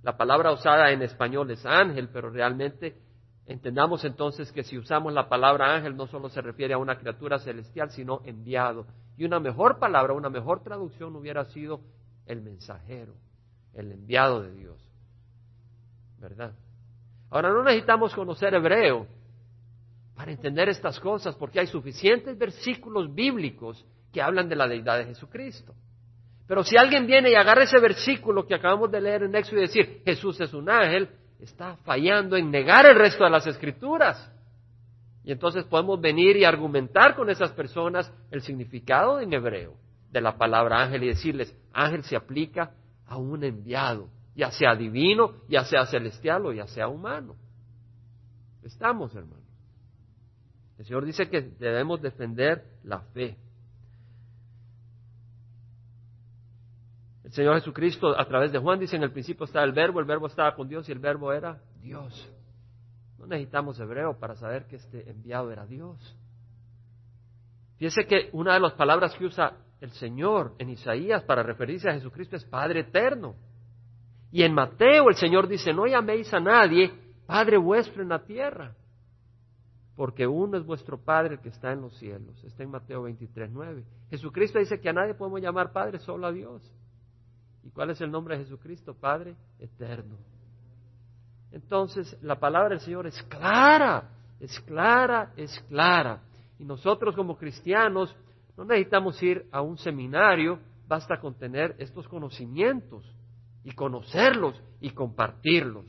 La 0.04 0.16
palabra 0.16 0.52
usada 0.52 0.92
en 0.92 1.02
español 1.02 1.50
es 1.50 1.66
ángel, 1.66 2.08
pero 2.12 2.30
realmente 2.30 3.07
Entendamos 3.48 4.04
entonces 4.04 4.52
que 4.52 4.62
si 4.62 4.76
usamos 4.76 5.10
la 5.14 5.30
palabra 5.30 5.74
ángel 5.74 5.96
no 5.96 6.06
solo 6.06 6.28
se 6.28 6.42
refiere 6.42 6.74
a 6.74 6.78
una 6.78 6.98
criatura 6.98 7.38
celestial, 7.38 7.90
sino 7.90 8.20
enviado. 8.26 8.86
Y 9.16 9.24
una 9.24 9.40
mejor 9.40 9.78
palabra, 9.78 10.12
una 10.12 10.28
mejor 10.28 10.62
traducción 10.62 11.16
hubiera 11.16 11.46
sido 11.46 11.80
el 12.26 12.42
mensajero, 12.42 13.14
el 13.72 13.90
enviado 13.90 14.42
de 14.42 14.52
Dios. 14.52 14.78
¿Verdad? 16.18 16.52
Ahora 17.30 17.48
no 17.48 17.62
necesitamos 17.62 18.14
conocer 18.14 18.52
hebreo 18.52 19.06
para 20.14 20.30
entender 20.30 20.68
estas 20.68 21.00
cosas, 21.00 21.34
porque 21.34 21.58
hay 21.58 21.68
suficientes 21.68 22.36
versículos 22.36 23.14
bíblicos 23.14 23.82
que 24.12 24.20
hablan 24.20 24.50
de 24.50 24.56
la 24.56 24.68
deidad 24.68 24.98
de 24.98 25.06
Jesucristo. 25.06 25.74
Pero 26.46 26.62
si 26.64 26.76
alguien 26.76 27.06
viene 27.06 27.30
y 27.30 27.34
agarra 27.34 27.62
ese 27.62 27.80
versículo 27.80 28.46
que 28.46 28.54
acabamos 28.54 28.90
de 28.90 29.00
leer 29.00 29.22
en 29.22 29.34
Éxodo 29.34 29.60
y 29.60 29.62
decir, 29.62 30.02
Jesús 30.04 30.38
es 30.38 30.52
un 30.52 30.68
ángel, 30.68 31.08
está 31.38 31.76
fallando 31.78 32.36
en 32.36 32.50
negar 32.50 32.86
el 32.86 32.96
resto 32.96 33.24
de 33.24 33.30
las 33.30 33.46
escrituras. 33.46 34.32
Y 35.24 35.32
entonces 35.32 35.64
podemos 35.64 36.00
venir 36.00 36.36
y 36.36 36.44
argumentar 36.44 37.14
con 37.14 37.30
esas 37.30 37.52
personas 37.52 38.12
el 38.30 38.42
significado 38.42 39.20
en 39.20 39.32
hebreo 39.32 39.74
de 40.10 40.20
la 40.20 40.38
palabra 40.38 40.82
ángel 40.82 41.04
y 41.04 41.08
decirles, 41.08 41.54
ángel 41.72 42.02
se 42.02 42.16
aplica 42.16 42.72
a 43.06 43.18
un 43.18 43.44
enviado, 43.44 44.08
ya 44.34 44.50
sea 44.50 44.74
divino, 44.74 45.34
ya 45.48 45.64
sea 45.64 45.86
celestial 45.86 46.46
o 46.46 46.52
ya 46.52 46.66
sea 46.66 46.88
humano. 46.88 47.36
Estamos, 48.62 49.14
hermanos. 49.14 49.44
El 50.78 50.84
Señor 50.84 51.04
dice 51.04 51.28
que 51.28 51.40
debemos 51.40 52.00
defender 52.00 52.64
la 52.84 53.00
fe. 53.00 53.36
El 57.28 57.34
Señor 57.34 57.56
Jesucristo 57.56 58.18
a 58.18 58.24
través 58.24 58.52
de 58.52 58.58
Juan 58.58 58.78
dice 58.78 58.96
en 58.96 59.02
el 59.02 59.12
principio 59.12 59.44
estaba 59.44 59.66
el 59.66 59.72
verbo, 59.72 60.00
el 60.00 60.06
verbo 60.06 60.28
estaba 60.28 60.54
con 60.54 60.66
Dios 60.66 60.88
y 60.88 60.92
el 60.92 60.98
verbo 60.98 61.30
era 61.30 61.60
Dios. 61.78 62.26
No 63.18 63.26
necesitamos 63.26 63.78
hebreo 63.78 64.18
para 64.18 64.34
saber 64.34 64.66
que 64.66 64.76
este 64.76 65.10
enviado 65.10 65.52
era 65.52 65.66
Dios. 65.66 66.16
Fíjese 67.76 68.06
que 68.06 68.30
una 68.32 68.54
de 68.54 68.60
las 68.60 68.72
palabras 68.72 69.14
que 69.14 69.26
usa 69.26 69.58
el 69.82 69.90
Señor 69.90 70.54
en 70.58 70.70
Isaías 70.70 71.22
para 71.24 71.42
referirse 71.42 71.90
a 71.90 71.92
Jesucristo 71.92 72.34
es 72.34 72.46
Padre 72.46 72.80
eterno. 72.80 73.34
Y 74.32 74.42
en 74.42 74.54
Mateo 74.54 75.10
el 75.10 75.16
Señor 75.16 75.48
dice, 75.48 75.74
no 75.74 75.86
llaméis 75.86 76.32
a 76.32 76.40
nadie 76.40 76.90
Padre 77.26 77.58
vuestro 77.58 78.02
en 78.02 78.08
la 78.08 78.24
tierra, 78.24 78.74
porque 79.96 80.26
uno 80.26 80.56
es 80.56 80.64
vuestro 80.64 80.96
Padre 80.96 81.38
que 81.42 81.50
está 81.50 81.72
en 81.72 81.82
los 81.82 81.94
cielos. 81.98 82.42
Está 82.42 82.62
en 82.62 82.70
Mateo 82.70 83.02
23, 83.02 83.50
9. 83.52 83.84
Jesucristo 84.08 84.58
dice 84.58 84.80
que 84.80 84.88
a 84.88 84.94
nadie 84.94 85.12
podemos 85.12 85.42
llamar 85.42 85.72
Padre, 85.72 85.98
solo 85.98 86.26
a 86.26 86.32
Dios. 86.32 86.72
¿Y 87.78 87.80
cuál 87.80 87.90
es 87.90 88.00
el 88.00 88.10
nombre 88.10 88.36
de 88.36 88.42
Jesucristo? 88.42 88.92
Padre 88.92 89.36
eterno. 89.60 90.16
Entonces, 91.52 92.18
la 92.22 92.34
palabra 92.40 92.70
del 92.70 92.80
Señor 92.80 93.06
es 93.06 93.22
clara, 93.28 94.10
es 94.40 94.58
clara, 94.62 95.32
es 95.36 95.64
clara. 95.68 96.20
Y 96.58 96.64
nosotros 96.64 97.14
como 97.14 97.38
cristianos 97.38 98.16
no 98.56 98.64
necesitamos 98.64 99.22
ir 99.22 99.46
a 99.52 99.60
un 99.60 99.78
seminario, 99.78 100.58
basta 100.88 101.20
con 101.20 101.38
tener 101.38 101.76
estos 101.78 102.08
conocimientos 102.08 103.04
y 103.62 103.70
conocerlos 103.70 104.60
y 104.80 104.90
compartirlos. 104.90 105.86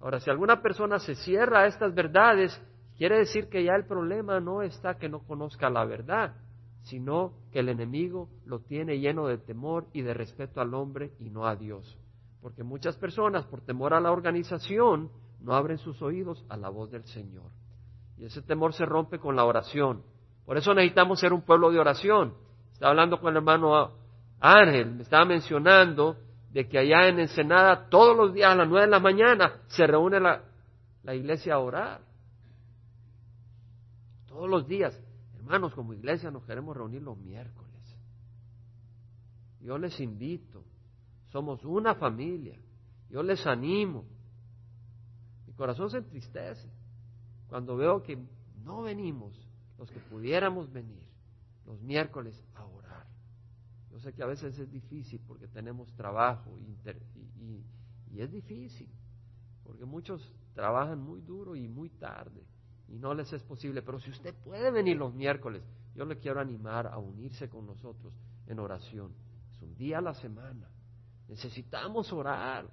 Ahora, 0.00 0.18
si 0.18 0.30
alguna 0.30 0.62
persona 0.62 0.98
se 0.98 1.14
cierra 1.14 1.60
a 1.60 1.66
estas 1.66 1.94
verdades, 1.94 2.58
quiere 2.96 3.18
decir 3.18 3.50
que 3.50 3.62
ya 3.62 3.74
el 3.74 3.84
problema 3.84 4.40
no 4.40 4.62
está 4.62 4.94
que 4.94 5.10
no 5.10 5.18
conozca 5.26 5.68
la 5.68 5.84
verdad, 5.84 6.34
sino 6.84 7.32
que 7.50 7.60
el 7.60 7.68
enemigo 7.68 8.28
lo 8.44 8.60
tiene 8.60 8.98
lleno 8.98 9.26
de 9.26 9.38
temor 9.38 9.86
y 9.92 10.02
de 10.02 10.14
respeto 10.14 10.60
al 10.60 10.74
hombre 10.74 11.12
y 11.18 11.30
no 11.30 11.46
a 11.46 11.56
Dios. 11.56 11.98
Porque 12.40 12.62
muchas 12.62 12.96
personas, 12.96 13.46
por 13.46 13.62
temor 13.62 13.94
a 13.94 14.00
la 14.00 14.12
organización, 14.12 15.10
no 15.40 15.54
abren 15.54 15.78
sus 15.78 16.00
oídos 16.02 16.44
a 16.48 16.56
la 16.56 16.68
voz 16.68 16.90
del 16.90 17.04
Señor. 17.04 17.50
Y 18.18 18.26
ese 18.26 18.42
temor 18.42 18.74
se 18.74 18.84
rompe 18.84 19.18
con 19.18 19.34
la 19.34 19.44
oración. 19.44 20.02
Por 20.44 20.58
eso 20.58 20.74
necesitamos 20.74 21.20
ser 21.20 21.32
un 21.32 21.42
pueblo 21.42 21.70
de 21.70 21.80
oración. 21.80 22.34
Estaba 22.72 22.90
hablando 22.90 23.18
con 23.18 23.30
el 23.30 23.36
hermano 23.36 23.92
Ángel, 24.40 24.92
me 24.92 25.02
estaba 25.02 25.24
mencionando 25.24 26.18
de 26.50 26.68
que 26.68 26.78
allá 26.78 27.08
en 27.08 27.18
Ensenada 27.18 27.88
todos 27.88 28.14
los 28.14 28.34
días 28.34 28.52
a 28.52 28.56
las 28.56 28.68
nueve 28.68 28.84
de 28.84 28.90
la 28.90 29.00
mañana 29.00 29.60
se 29.68 29.86
reúne 29.86 30.20
la, 30.20 30.42
la 31.02 31.14
iglesia 31.14 31.54
a 31.54 31.58
orar. 31.58 32.00
Todos 34.28 34.50
los 34.50 34.68
días. 34.68 35.00
Hermanos, 35.44 35.74
como 35.74 35.92
iglesia 35.92 36.30
nos 36.30 36.42
queremos 36.46 36.74
reunir 36.74 37.02
los 37.02 37.18
miércoles. 37.18 37.70
Yo 39.60 39.76
les 39.76 40.00
invito, 40.00 40.64
somos 41.26 41.62
una 41.66 41.94
familia, 41.96 42.58
yo 43.10 43.22
les 43.22 43.46
animo. 43.46 44.06
Mi 45.46 45.52
corazón 45.52 45.90
se 45.90 45.98
entristece 45.98 46.70
cuando 47.46 47.76
veo 47.76 48.02
que 48.02 48.16
no 48.64 48.80
venimos 48.80 49.38
los 49.76 49.90
que 49.90 50.00
pudiéramos 50.00 50.72
venir 50.72 51.06
los 51.66 51.78
miércoles 51.82 52.42
a 52.54 52.64
orar. 52.64 53.06
Yo 53.90 53.98
sé 53.98 54.14
que 54.14 54.22
a 54.22 54.26
veces 54.26 54.58
es 54.58 54.70
difícil 54.70 55.20
porque 55.28 55.46
tenemos 55.46 55.92
trabajo 55.92 56.58
y, 56.58 56.74
y 58.10 58.20
es 58.22 58.32
difícil, 58.32 58.88
porque 59.62 59.84
muchos 59.84 60.26
trabajan 60.54 61.02
muy 61.02 61.20
duro 61.20 61.54
y 61.54 61.68
muy 61.68 61.90
tarde 61.90 62.46
y 62.88 62.98
no 62.98 63.14
les 63.14 63.32
es 63.32 63.42
posible. 63.42 63.82
Pero 63.82 63.98
si 64.00 64.10
usted 64.10 64.34
puede 64.44 64.70
venir 64.70 64.96
los 64.96 65.14
miércoles, 65.14 65.62
yo 65.94 66.04
le 66.04 66.18
quiero 66.18 66.40
animar 66.40 66.86
a 66.86 66.98
unirse 66.98 67.48
con 67.48 67.66
nosotros 67.66 68.12
en 68.46 68.58
oración. 68.58 69.12
Es 69.52 69.62
un 69.62 69.74
día 69.74 69.98
a 69.98 70.02
la 70.02 70.14
semana. 70.14 70.68
Necesitamos 71.28 72.12
orar. 72.12 72.66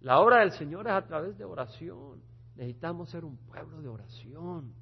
La 0.00 0.20
obra 0.20 0.40
del 0.40 0.52
Señor 0.52 0.86
es 0.86 0.92
a 0.92 1.06
través 1.06 1.36
de 1.36 1.44
oración. 1.44 2.22
Necesitamos 2.56 3.10
ser 3.10 3.24
un 3.24 3.36
pueblo 3.36 3.80
de 3.80 3.88
oración, 3.88 4.74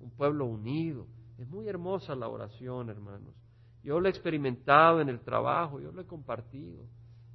un 0.00 0.10
pueblo 0.10 0.46
unido. 0.46 1.06
Es 1.38 1.48
muy 1.48 1.68
hermosa 1.68 2.14
la 2.14 2.28
oración, 2.28 2.90
hermanos. 2.90 3.34
Yo 3.82 3.98
lo 3.98 4.06
he 4.06 4.10
experimentado 4.10 5.00
en 5.00 5.08
el 5.08 5.20
trabajo, 5.20 5.80
yo 5.80 5.90
lo 5.90 6.02
he 6.02 6.06
compartido. 6.06 6.86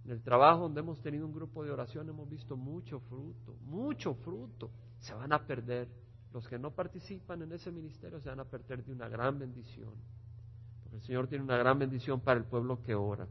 En 0.06 0.12
el 0.12 0.24
trabajo 0.24 0.62
donde 0.62 0.80
hemos 0.80 1.02
tenido 1.02 1.26
un 1.26 1.34
grupo 1.34 1.64
de 1.64 1.72
oración 1.72 2.08
hemos 2.08 2.30
visto 2.30 2.56
mucho 2.56 3.02
fruto, 3.02 3.58
mucho 3.66 4.14
fruto. 4.16 4.72
Se 5.00 5.14
van 5.14 5.34
a 5.34 5.46
perder 5.46 5.90
los 6.38 6.48
que 6.48 6.60
no 6.60 6.70
participan 6.70 7.42
en 7.42 7.52
ese 7.52 7.72
ministerio 7.72 8.20
se 8.20 8.30
van 8.30 8.40
a 8.40 8.46
perder 8.46 8.84
de 8.84 8.92
una 8.92 9.10
gran 9.10 9.40
bendición. 9.40 9.90
Porque 10.84 10.98
el 10.98 11.02
Señor 11.02 11.28
tiene 11.28 11.44
una 11.44 11.58
gran 11.58 11.80
bendición 11.80 12.20
para 12.20 12.40
el 12.40 12.46
pueblo 12.46 12.80
que 12.84 12.94
ora. 12.94 13.26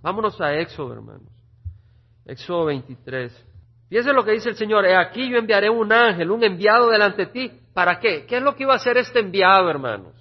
Vámonos 0.00 0.40
a 0.40 0.54
Éxodo, 0.54 0.94
hermanos. 0.94 1.28
Éxodo 2.24 2.64
23. 2.64 3.46
Fíjense 3.90 4.14
lo 4.14 4.24
que 4.24 4.30
dice 4.30 4.48
el 4.48 4.56
Señor. 4.56 4.86
He 4.86 4.96
aquí 4.96 5.28
yo 5.28 5.36
enviaré 5.36 5.68
un 5.68 5.92
ángel, 5.92 6.30
un 6.30 6.42
enviado 6.42 6.88
delante 6.88 7.26
de 7.26 7.30
ti. 7.30 7.60
¿Para 7.74 8.00
qué? 8.00 8.24
¿Qué 8.24 8.38
es 8.38 8.42
lo 8.42 8.56
que 8.56 8.62
iba 8.62 8.72
a 8.72 8.76
hacer 8.76 8.96
este 8.96 9.20
enviado, 9.20 9.68
hermanos? 9.68 10.14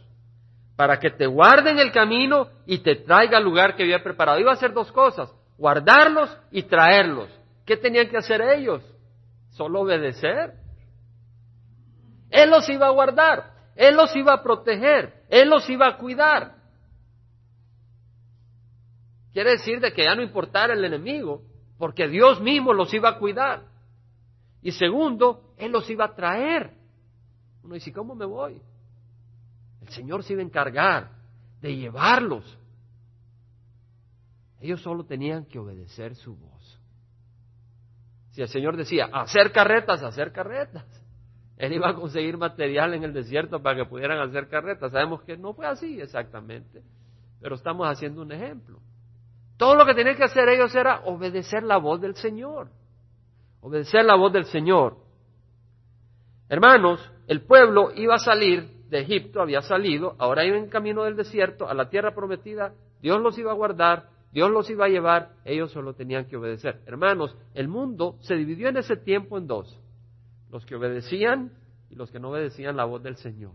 para 0.75 0.99
que 0.99 1.11
te 1.11 1.27
guarde 1.27 1.69
en 1.69 1.77
el 1.77 1.91
camino 1.91 2.47
y 2.65 2.79
te 2.79 2.95
traiga 2.95 3.37
al 3.37 3.43
lugar 3.43 3.75
que 3.75 3.83
había 3.83 4.03
preparado. 4.03 4.39
Iba 4.39 4.49
a 4.49 4.55
hacer 4.55 4.73
dos 4.73 4.91
cosas, 4.91 5.31
guardarlos 5.55 6.35
y 6.49 6.63
traerlos. 6.63 7.29
¿Qué 7.63 7.77
tenían 7.77 8.09
que 8.09 8.17
hacer 8.17 8.41
ellos? 8.41 8.83
Solo 9.51 9.81
obedecer. 9.81 10.62
Él 12.33 12.49
los 12.49 12.67
iba 12.67 12.87
a 12.87 12.89
guardar, 12.89 13.53
Él 13.75 13.95
los 13.95 14.13
iba 14.15 14.33
a 14.33 14.41
proteger, 14.41 15.23
Él 15.29 15.49
los 15.49 15.69
iba 15.69 15.87
a 15.87 15.97
cuidar. 15.97 16.55
Quiere 19.31 19.51
decir 19.51 19.79
de 19.79 19.93
que 19.93 20.03
ya 20.03 20.15
no 20.15 20.23
importara 20.23 20.73
el 20.73 20.83
enemigo, 20.83 21.43
porque 21.77 22.07
Dios 22.07 22.41
mismo 22.41 22.73
los 22.73 22.91
iba 22.91 23.09
a 23.09 23.19
cuidar. 23.19 23.65
Y 24.63 24.71
segundo, 24.71 25.53
Él 25.57 25.71
los 25.71 25.87
iba 25.91 26.05
a 26.05 26.15
traer. 26.15 26.73
Uno 27.63 27.75
dice, 27.75 27.93
¿cómo 27.93 28.15
me 28.15 28.25
voy? 28.25 28.59
El 29.81 29.89
Señor 29.89 30.23
se 30.23 30.33
iba 30.33 30.41
a 30.41 30.45
encargar 30.45 31.11
de 31.61 31.75
llevarlos. 31.75 32.57
Ellos 34.59 34.81
solo 34.81 35.05
tenían 35.05 35.45
que 35.45 35.59
obedecer 35.59 36.15
su 36.15 36.35
voz. 36.35 36.79
Si 38.31 38.41
el 38.41 38.47
Señor 38.47 38.75
decía, 38.75 39.05
hacer 39.13 39.51
carretas, 39.51 40.01
hacer 40.01 40.31
carretas. 40.31 41.02
Él 41.57 41.73
iba 41.73 41.89
a 41.89 41.95
conseguir 41.95 42.37
material 42.37 42.93
en 42.93 43.03
el 43.03 43.13
desierto 43.13 43.61
para 43.61 43.77
que 43.77 43.85
pudieran 43.85 44.19
hacer 44.19 44.47
carretas. 44.47 44.91
Sabemos 44.91 45.21
que 45.21 45.37
no 45.37 45.53
fue 45.53 45.67
así 45.67 46.01
exactamente, 46.01 46.81
pero 47.39 47.55
estamos 47.55 47.87
haciendo 47.87 48.21
un 48.21 48.31
ejemplo. 48.31 48.79
Todo 49.57 49.75
lo 49.75 49.85
que 49.85 49.93
tenían 49.93 50.17
que 50.17 50.23
hacer 50.23 50.49
ellos 50.49 50.73
era 50.75 51.01
obedecer 51.05 51.63
la 51.63 51.77
voz 51.77 52.01
del 52.01 52.15
Señor. 52.15 52.69
Obedecer 53.61 54.03
la 54.03 54.15
voz 54.15 54.33
del 54.33 54.45
Señor. 54.45 54.97
Hermanos, 56.49 57.11
el 57.27 57.41
pueblo 57.41 57.91
iba 57.95 58.15
a 58.15 58.19
salir 58.19 58.67
de 58.89 58.99
Egipto, 58.99 59.41
había 59.41 59.61
salido, 59.61 60.15
ahora 60.19 60.45
iba 60.45 60.57
en 60.57 60.69
camino 60.69 61.03
del 61.03 61.15
desierto 61.15 61.67
a 61.67 61.73
la 61.73 61.89
tierra 61.89 62.13
prometida, 62.13 62.73
Dios 63.01 63.21
los 63.21 63.37
iba 63.37 63.51
a 63.51 63.55
guardar, 63.55 64.09
Dios 64.31 64.51
los 64.51 64.69
iba 64.69 64.85
a 64.85 64.89
llevar, 64.89 65.33
ellos 65.45 65.71
solo 65.71 65.93
tenían 65.93 66.25
que 66.25 66.37
obedecer. 66.37 66.81
Hermanos, 66.85 67.35
el 67.53 67.67
mundo 67.67 68.17
se 68.19 68.35
dividió 68.35 68.69
en 68.69 68.77
ese 68.77 68.97
tiempo 68.97 69.37
en 69.37 69.47
dos 69.47 69.82
los 70.53 70.65
que 70.67 70.75
obedecían 70.75 71.51
y 71.89 71.95
los 71.95 72.11
que 72.11 72.19
no 72.19 72.29
obedecían 72.29 72.77
la 72.77 72.85
voz 72.85 73.01
del 73.01 73.17
Señor. 73.17 73.53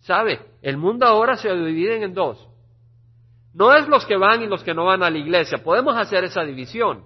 ¿Sabe? 0.00 0.40
El 0.62 0.78
mundo 0.78 1.06
ahora 1.06 1.36
se 1.36 1.54
divide 1.54 2.02
en 2.02 2.14
dos. 2.14 2.48
No 3.52 3.76
es 3.76 3.86
los 3.86 4.06
que 4.06 4.16
van 4.16 4.42
y 4.42 4.46
los 4.46 4.64
que 4.64 4.72
no 4.72 4.86
van 4.86 5.02
a 5.02 5.10
la 5.10 5.18
iglesia. 5.18 5.62
Podemos 5.62 5.94
hacer 5.96 6.24
esa 6.24 6.42
división. 6.42 7.04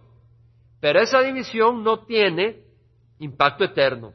Pero 0.80 1.00
esa 1.00 1.20
división 1.20 1.82
no 1.82 2.04
tiene 2.04 2.62
impacto 3.18 3.64
eterno. 3.64 4.14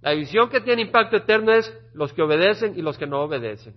La 0.00 0.12
división 0.12 0.48
que 0.48 0.62
tiene 0.62 0.82
impacto 0.82 1.18
eterno 1.18 1.52
es 1.52 1.70
los 1.92 2.14
que 2.14 2.22
obedecen 2.22 2.72
y 2.78 2.80
los 2.80 2.96
que 2.96 3.06
no 3.06 3.20
obedecen. 3.20 3.74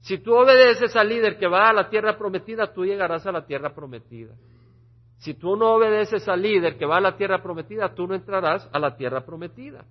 Si 0.00 0.18
tú 0.18 0.34
obedeces 0.34 0.96
al 0.96 1.08
líder 1.08 1.38
que 1.38 1.46
va 1.46 1.68
a 1.68 1.72
la 1.72 1.88
tierra 1.88 2.18
prometida, 2.18 2.72
tú 2.72 2.84
llegarás 2.84 3.24
a 3.26 3.32
la 3.32 3.46
tierra 3.46 3.72
prometida. 3.72 4.34
Si 5.22 5.34
tú 5.34 5.54
no 5.54 5.74
obedeces 5.74 6.26
al 6.26 6.42
líder 6.42 6.76
que 6.76 6.84
va 6.84 6.96
a 6.96 7.00
la 7.00 7.16
tierra 7.16 7.40
prometida, 7.40 7.94
tú 7.94 8.08
no 8.08 8.14
entrarás 8.16 8.68
a 8.72 8.78
la 8.80 8.96
tierra 8.96 9.24
prometida. 9.24 9.84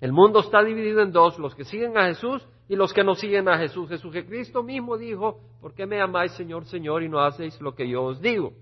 El 0.00 0.12
mundo 0.12 0.40
está 0.40 0.64
dividido 0.64 1.00
en 1.00 1.12
dos, 1.12 1.38
los 1.38 1.54
que 1.54 1.62
siguen 1.62 1.96
a 1.96 2.06
Jesús 2.08 2.44
y 2.68 2.74
los 2.74 2.92
que 2.92 3.04
no 3.04 3.14
siguen 3.14 3.48
a 3.48 3.56
Jesús. 3.56 3.88
Jesucristo 3.88 4.64
mismo 4.64 4.98
dijo, 4.98 5.38
¿por 5.60 5.74
qué 5.74 5.86
me 5.86 6.00
amáis 6.00 6.32
Señor, 6.32 6.64
Señor 6.64 7.04
y 7.04 7.08
no 7.08 7.20
hacéis 7.20 7.60
lo 7.60 7.76
que 7.76 7.88
yo 7.88 8.02
os 8.02 8.20
digo? 8.20 8.52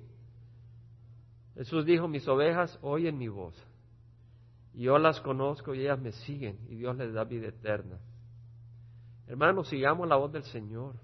Jesús 1.55 1.87
dijo, 1.87 2.09
mis 2.09 2.29
ovejas 2.29 2.79
oyen 2.83 3.17
mi 3.17 3.29
voz. 3.29 3.57
Y 4.75 4.83
yo 4.83 4.99
las 4.99 5.19
conozco 5.23 5.75
y 5.75 5.81
ellas 5.81 5.99
me 5.99 6.13
siguen 6.13 6.59
y 6.69 6.75
Dios 6.75 6.95
les 6.99 7.15
da 7.15 7.25
vida 7.25 7.49
eterna. 7.49 7.99
Hermanos, 9.29 9.69
sigamos 9.69 10.07
la 10.07 10.17
voz 10.17 10.31
del 10.31 10.45
Señor. 10.45 10.97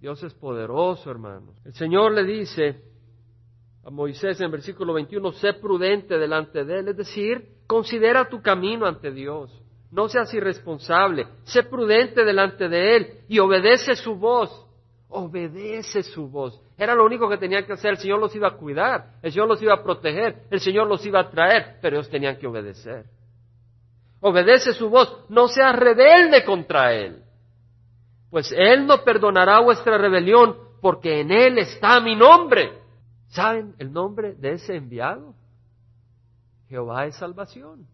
Dios 0.00 0.22
es 0.22 0.32
poderoso, 0.32 1.10
hermanos. 1.10 1.56
El 1.64 1.72
Señor 1.74 2.12
le 2.12 2.22
dice, 2.22 2.89
a 3.84 3.90
Moisés 3.90 4.40
en 4.40 4.50
versículo 4.50 4.94
21, 4.94 5.32
sé 5.32 5.54
prudente 5.54 6.18
delante 6.18 6.64
de 6.64 6.80
él, 6.80 6.88
es 6.88 6.96
decir, 6.96 7.48
considera 7.66 8.28
tu 8.28 8.42
camino 8.42 8.86
ante 8.86 9.10
Dios, 9.10 9.50
no 9.90 10.08
seas 10.08 10.32
irresponsable, 10.34 11.26
sé 11.44 11.62
prudente 11.64 12.24
delante 12.24 12.68
de 12.68 12.96
él 12.96 13.12
y 13.28 13.38
obedece 13.38 13.96
su 13.96 14.14
voz, 14.16 14.66
obedece 15.08 16.02
su 16.02 16.28
voz. 16.28 16.60
Era 16.76 16.94
lo 16.94 17.04
único 17.04 17.28
que 17.28 17.38
tenían 17.38 17.64
que 17.64 17.72
hacer, 17.72 17.92
el 17.92 17.98
Señor 17.98 18.20
los 18.20 18.34
iba 18.36 18.48
a 18.48 18.56
cuidar, 18.56 19.14
el 19.22 19.32
Señor 19.32 19.48
los 19.48 19.62
iba 19.62 19.74
a 19.74 19.82
proteger, 19.82 20.42
el 20.50 20.60
Señor 20.60 20.86
los 20.86 21.04
iba 21.04 21.20
a 21.20 21.30
traer, 21.30 21.78
pero 21.82 21.96
ellos 21.96 22.10
tenían 22.10 22.36
que 22.36 22.46
obedecer. 22.46 23.06
Obedece 24.20 24.74
su 24.74 24.90
voz, 24.90 25.24
no 25.28 25.48
seas 25.48 25.74
rebelde 25.74 26.44
contra 26.44 26.92
él, 26.92 27.22
pues 28.30 28.54
él 28.56 28.86
no 28.86 29.02
perdonará 29.02 29.60
vuestra 29.60 29.98
rebelión, 29.98 30.56
porque 30.80 31.20
en 31.20 31.32
él 31.32 31.58
está 31.58 32.00
mi 32.00 32.14
nombre. 32.14 32.79
¿Saben 33.30 33.74
el 33.78 33.92
nombre 33.92 34.34
de 34.34 34.52
ese 34.52 34.76
enviado? 34.76 35.34
Jehová 36.68 37.06
es 37.06 37.16
salvación. 37.16 37.86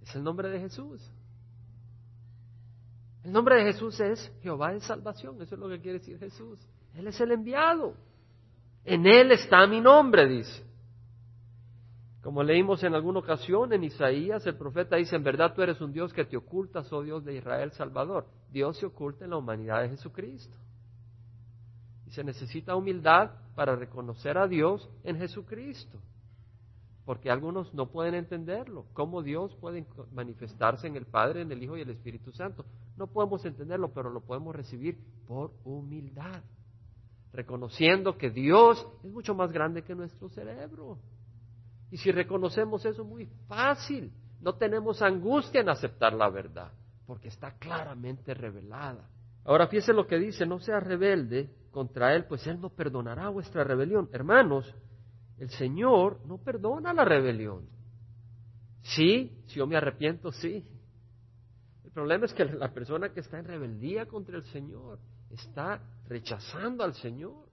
Es 0.00 0.14
el 0.14 0.22
nombre 0.22 0.48
de 0.48 0.60
Jesús. 0.60 1.00
El 3.24 3.32
nombre 3.32 3.56
de 3.56 3.72
Jesús 3.72 3.98
es 4.00 4.32
Jehová 4.40 4.72
es 4.74 4.84
salvación. 4.84 5.40
Eso 5.42 5.54
es 5.54 5.60
lo 5.60 5.68
que 5.68 5.80
quiere 5.80 5.98
decir 5.98 6.18
Jesús. 6.18 6.58
Él 6.94 7.06
es 7.06 7.20
el 7.20 7.32
enviado. 7.32 7.94
En 8.84 9.06
Él 9.06 9.30
está 9.32 9.66
mi 9.66 9.80
nombre, 9.80 10.28
dice. 10.28 10.64
Como 12.22 12.42
leímos 12.44 12.82
en 12.84 12.94
alguna 12.94 13.18
ocasión 13.18 13.72
en 13.72 13.82
Isaías, 13.82 14.46
el 14.46 14.56
profeta 14.56 14.94
dice, 14.96 15.16
en 15.16 15.24
verdad 15.24 15.54
tú 15.54 15.62
eres 15.62 15.80
un 15.80 15.92
Dios 15.92 16.12
que 16.12 16.24
te 16.24 16.36
ocultas, 16.36 16.92
oh 16.92 17.02
Dios 17.02 17.24
de 17.24 17.34
Israel 17.34 17.72
Salvador. 17.72 18.26
Dios 18.52 18.78
se 18.78 18.86
oculta 18.86 19.24
en 19.24 19.30
la 19.30 19.38
humanidad 19.38 19.82
de 19.82 19.90
Jesucristo. 19.90 20.56
Se 22.12 22.22
necesita 22.22 22.76
humildad 22.76 23.30
para 23.54 23.74
reconocer 23.74 24.36
a 24.36 24.46
Dios 24.46 24.88
en 25.02 25.16
Jesucristo. 25.16 25.98
Porque 27.06 27.30
algunos 27.30 27.72
no 27.72 27.90
pueden 27.90 28.14
entenderlo. 28.14 28.84
¿Cómo 28.92 29.22
Dios 29.22 29.56
puede 29.56 29.86
manifestarse 30.12 30.86
en 30.86 30.96
el 30.96 31.06
Padre, 31.06 31.40
en 31.40 31.50
el 31.50 31.62
Hijo 31.62 31.76
y 31.76 31.80
el 31.80 31.88
Espíritu 31.88 32.30
Santo? 32.30 32.66
No 32.98 33.06
podemos 33.06 33.44
entenderlo, 33.46 33.94
pero 33.94 34.10
lo 34.10 34.20
podemos 34.20 34.54
recibir 34.54 34.98
por 35.26 35.52
humildad. 35.64 36.42
Reconociendo 37.32 38.18
que 38.18 38.28
Dios 38.28 38.86
es 39.02 39.10
mucho 39.10 39.34
más 39.34 39.50
grande 39.50 39.82
que 39.82 39.94
nuestro 39.94 40.28
cerebro. 40.28 40.98
Y 41.90 41.96
si 41.96 42.12
reconocemos 42.12 42.84
eso, 42.84 43.04
muy 43.04 43.26
fácil. 43.48 44.12
No 44.42 44.54
tenemos 44.56 45.00
angustia 45.00 45.62
en 45.62 45.70
aceptar 45.70 46.12
la 46.12 46.28
verdad, 46.28 46.72
porque 47.06 47.28
está 47.28 47.52
claramente 47.52 48.34
revelada. 48.34 49.08
Ahora 49.44 49.66
fíjese 49.66 49.94
lo 49.94 50.06
que 50.06 50.18
dice, 50.18 50.44
no 50.44 50.60
sea 50.60 50.78
rebelde 50.78 51.61
contra 51.72 52.14
Él, 52.14 52.26
pues 52.26 52.46
Él 52.46 52.60
no 52.60 52.70
perdonará 52.70 53.28
vuestra 53.30 53.64
rebelión. 53.64 54.08
Hermanos, 54.12 54.72
el 55.38 55.50
Señor 55.50 56.20
no 56.26 56.38
perdona 56.38 56.92
la 56.92 57.04
rebelión. 57.04 57.66
Sí, 58.82 59.42
si 59.46 59.56
yo 59.56 59.66
me 59.66 59.76
arrepiento, 59.76 60.30
sí. 60.30 60.64
El 61.84 61.90
problema 61.90 62.26
es 62.26 62.34
que 62.34 62.44
la 62.44 62.72
persona 62.72 63.12
que 63.12 63.20
está 63.20 63.38
en 63.38 63.46
rebeldía 63.46 64.06
contra 64.06 64.36
el 64.36 64.44
Señor 64.44 65.00
está 65.30 65.80
rechazando 66.08 66.84
al 66.84 66.94
Señor. 66.94 67.48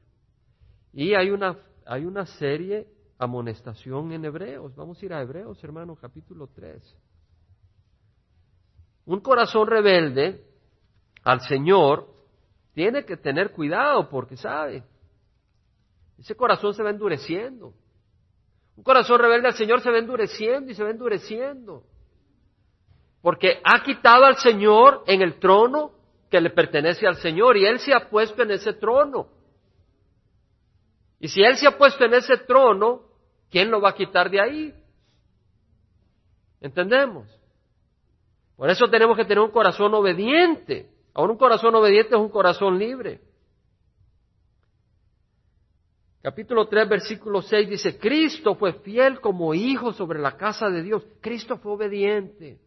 Y 0.94 1.14
hay 1.14 1.32
una, 1.32 1.58
hay 1.86 2.06
una 2.06 2.26
serie 2.26 2.88
amonestación 3.18 4.12
en 4.12 4.26
Hebreos. 4.26 4.76
Vamos 4.76 5.02
a 5.02 5.06
ir 5.06 5.14
a 5.14 5.22
Hebreos, 5.22 5.64
hermano, 5.64 5.96
capítulo 5.96 6.48
3. 6.48 6.98
Un 9.06 9.20
corazón 9.22 9.68
rebelde 9.68 10.46
al 11.24 11.42
Señor 11.42 12.19
tiene 12.80 13.04
que 13.04 13.18
tener 13.18 13.52
cuidado 13.52 14.08
porque 14.08 14.38
sabe, 14.38 14.86
ese 16.18 16.34
corazón 16.34 16.74
se 16.74 16.82
va 16.82 16.92
endureciendo. 16.92 17.74
Un 18.78 18.84
corazón 18.86 19.20
rebelde 19.20 19.50
al 19.50 19.54
Señor 19.54 19.82
se 19.82 19.92
va 19.92 19.98
endureciendo 19.98 20.72
y 20.72 20.76
se 20.76 20.86
va 20.86 20.89
endureciendo. 20.89 21.84
Porque 23.22 23.60
ha 23.65 23.84
quitado 23.84 24.24
al 24.24 24.38
Señor 24.38 25.04
en 25.08 25.22
el 25.22 25.39
trono 25.39 25.92
que 26.32 26.39
le 26.39 26.52
pertenece 26.52 27.06
al 27.06 27.18
Señor 27.18 27.58
y 27.58 27.65
Él 27.65 27.82
se 27.82 27.94
ha 27.94 28.10
puesto 28.10 28.44
en 28.44 28.52
ese 28.52 28.72
trono. 28.72 29.28
Y 31.20 31.28
si 31.28 31.44
Él 31.44 31.58
se 31.58 31.68
ha 31.68 31.78
puesto 31.78 32.06
en 32.06 32.13
ese 32.13 32.38
trono, 32.38 33.02
¿quién 33.52 33.70
lo 33.70 33.82
va 33.82 33.89
a 33.89 33.96
quitar 33.96 34.30
de 34.30 34.39
ahí? 34.39 34.74
¿Entendemos? 36.62 37.28
Por 38.56 38.70
eso 38.70 38.88
tenemos 38.89 39.18
que 39.18 39.26
tener 39.26 39.44
un 39.44 39.52
corazón 39.52 39.94
obediente. 39.96 40.98
Ahora 41.13 41.34
un 41.34 41.38
corazón 41.38 41.76
obediente 41.76 42.15
es 42.15 42.22
un 42.22 42.30
corazón 42.30 42.78
libre. 42.78 43.22
Capítulo 46.22 46.67
3, 46.67 46.89
versículo 46.89 47.41
6 47.41 47.69
dice, 47.69 47.98
Cristo 47.98 48.56
fue 48.56 48.74
fiel 48.74 49.22
como 49.22 49.54
hijo 49.54 49.93
sobre 49.93 50.19
la 50.19 50.36
casa 50.36 50.69
de 50.69 50.84
Dios. 50.84 51.06
Cristo 51.22 51.58
fue 51.58 51.74
obediente. 51.74 52.60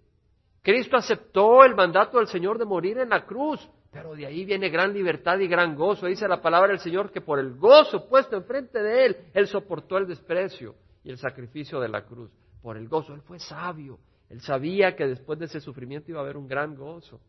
Cristo 0.62 0.96
aceptó 0.96 1.64
el 1.64 1.74
mandato 1.74 2.18
del 2.18 2.28
Señor 2.28 2.57
de 2.57 2.64
morir 2.64 2.98
en 2.98 3.11
la 3.11 3.26
cruz, 3.26 3.68
pero 3.90 4.14
de 4.14 4.24
ahí 4.24 4.44
viene 4.46 4.70
gran 4.70 4.94
libertad 4.94 5.38
y 5.38 5.48
gran 5.48 5.74
gozo. 5.74 6.07
Dice 6.07 6.26
la 6.26 6.40
palabra 6.40 6.68
del 6.68 6.78
Señor 6.78 7.11
que 7.11 7.20
por 7.20 7.38
el 7.38 7.55
gozo 7.57 8.09
puesto 8.09 8.37
enfrente 8.37 8.81
de 8.83 9.07
Él, 9.07 9.16
Él 9.35 9.46
soportó 9.46 9.98
el 9.98 10.07
desprecio 10.07 10.74
y 11.05 11.11
el 11.11 11.18
sacrificio 11.18 11.78
de 11.78 11.88
la 11.88 12.07
cruz. 12.07 12.31
Por 12.62 12.78
el 12.78 12.88
gozo, 12.88 13.12
Él 13.12 13.20
fue 13.22 13.38
sabio, 13.38 13.98
Él 14.31 14.40
sabía 14.40 14.96
que 14.96 15.07
después 15.07 15.38
de 15.38 15.44
ese 15.44 15.61
sufrimiento 15.61 16.11
iba 16.11 16.20
a 16.20 16.22
haber 16.22 16.38
un 16.38 16.48
gran 16.48 16.74
gozo. 16.74 17.20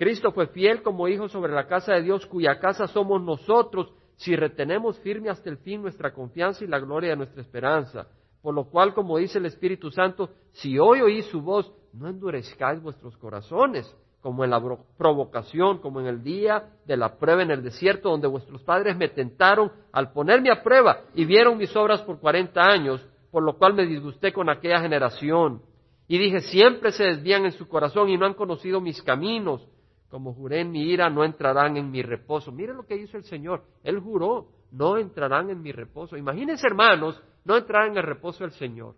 Cristo 0.00 0.32
fue 0.32 0.46
fiel 0.46 0.82
como 0.82 1.08
hijo 1.08 1.28
sobre 1.28 1.52
la 1.52 1.66
casa 1.66 1.92
de 1.92 2.00
Dios, 2.00 2.24
cuya 2.24 2.58
casa 2.58 2.86
somos 2.86 3.20
nosotros, 3.20 3.92
si 4.16 4.34
retenemos 4.34 4.98
firme 5.00 5.28
hasta 5.28 5.50
el 5.50 5.58
fin 5.58 5.82
nuestra 5.82 6.14
confianza 6.14 6.64
y 6.64 6.68
la 6.68 6.78
gloria 6.78 7.10
de 7.10 7.16
nuestra 7.16 7.42
esperanza. 7.42 8.06
Por 8.40 8.54
lo 8.54 8.64
cual, 8.64 8.94
como 8.94 9.18
dice 9.18 9.36
el 9.36 9.44
Espíritu 9.44 9.90
Santo, 9.90 10.30
si 10.52 10.78
hoy 10.78 11.02
oís 11.02 11.26
su 11.26 11.42
voz, 11.42 11.70
no 11.92 12.08
endurezcáis 12.08 12.80
vuestros 12.80 13.14
corazones, 13.18 13.94
como 14.22 14.42
en 14.42 14.48
la 14.48 14.62
provocación, 14.96 15.80
como 15.80 16.00
en 16.00 16.06
el 16.06 16.22
día 16.22 16.70
de 16.86 16.96
la 16.96 17.18
prueba 17.18 17.42
en 17.42 17.50
el 17.50 17.62
desierto, 17.62 18.08
donde 18.08 18.26
vuestros 18.26 18.62
padres 18.62 18.96
me 18.96 19.10
tentaron 19.10 19.70
al 19.92 20.12
ponerme 20.12 20.50
a 20.50 20.62
prueba 20.62 21.02
y 21.14 21.26
vieron 21.26 21.58
mis 21.58 21.76
obras 21.76 22.00
por 22.00 22.20
cuarenta 22.20 22.62
años, 22.64 23.06
por 23.30 23.42
lo 23.42 23.58
cual 23.58 23.74
me 23.74 23.84
disgusté 23.84 24.32
con 24.32 24.48
aquella 24.48 24.80
generación. 24.80 25.60
Y 26.08 26.16
dije, 26.16 26.40
siempre 26.40 26.90
se 26.90 27.04
desvían 27.04 27.44
en 27.44 27.52
su 27.52 27.68
corazón 27.68 28.08
y 28.08 28.16
no 28.16 28.24
han 28.24 28.32
conocido 28.32 28.80
mis 28.80 29.02
caminos. 29.02 29.68
Como 30.10 30.34
juré 30.34 30.60
en 30.60 30.72
mi 30.72 30.82
ira, 30.82 31.08
no 31.08 31.24
entrarán 31.24 31.76
en 31.76 31.90
mi 31.90 32.02
reposo. 32.02 32.50
Mire 32.50 32.74
lo 32.74 32.84
que 32.84 32.96
hizo 32.96 33.16
el 33.16 33.24
Señor. 33.24 33.64
Él 33.84 34.00
juró, 34.00 34.48
no 34.72 34.98
entrarán 34.98 35.50
en 35.50 35.62
mi 35.62 35.70
reposo. 35.70 36.16
Imagínense, 36.16 36.66
hermanos, 36.66 37.22
no 37.44 37.56
entrar 37.56 37.86
en 37.86 37.96
el 37.96 38.02
reposo 38.02 38.42
del 38.42 38.52
Señor. 38.52 38.96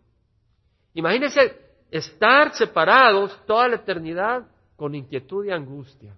Imagínense 0.94 1.54
estar 1.90 2.54
separados 2.54 3.38
toda 3.46 3.68
la 3.68 3.76
eternidad 3.76 4.48
con 4.74 4.94
inquietud 4.94 5.44
y 5.44 5.50
angustia. 5.50 6.16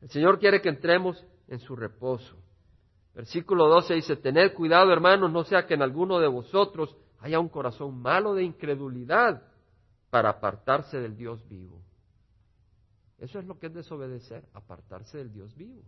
El 0.00 0.08
Señor 0.08 0.38
quiere 0.38 0.62
que 0.62 0.68
entremos 0.68 1.24
en 1.48 1.58
su 1.58 1.74
reposo. 1.74 2.36
Versículo 3.14 3.68
12 3.68 3.94
dice, 3.94 4.16
tened 4.16 4.54
cuidado 4.54 4.92
hermanos, 4.92 5.30
no 5.32 5.44
sea 5.44 5.66
que 5.66 5.74
en 5.74 5.82
alguno 5.82 6.18
de 6.20 6.28
vosotros 6.28 6.96
haya 7.20 7.40
un 7.40 7.48
corazón 7.48 8.00
malo 8.00 8.34
de 8.34 8.44
incredulidad 8.44 9.42
para 10.10 10.30
apartarse 10.30 10.98
del 10.98 11.16
Dios 11.16 11.46
vivo. 11.48 11.82
Eso 13.18 13.38
es 13.38 13.46
lo 13.46 13.58
que 13.58 13.66
es 13.66 13.74
desobedecer, 13.74 14.44
apartarse 14.52 15.18
del 15.18 15.32
Dios 15.32 15.54
vivo, 15.56 15.82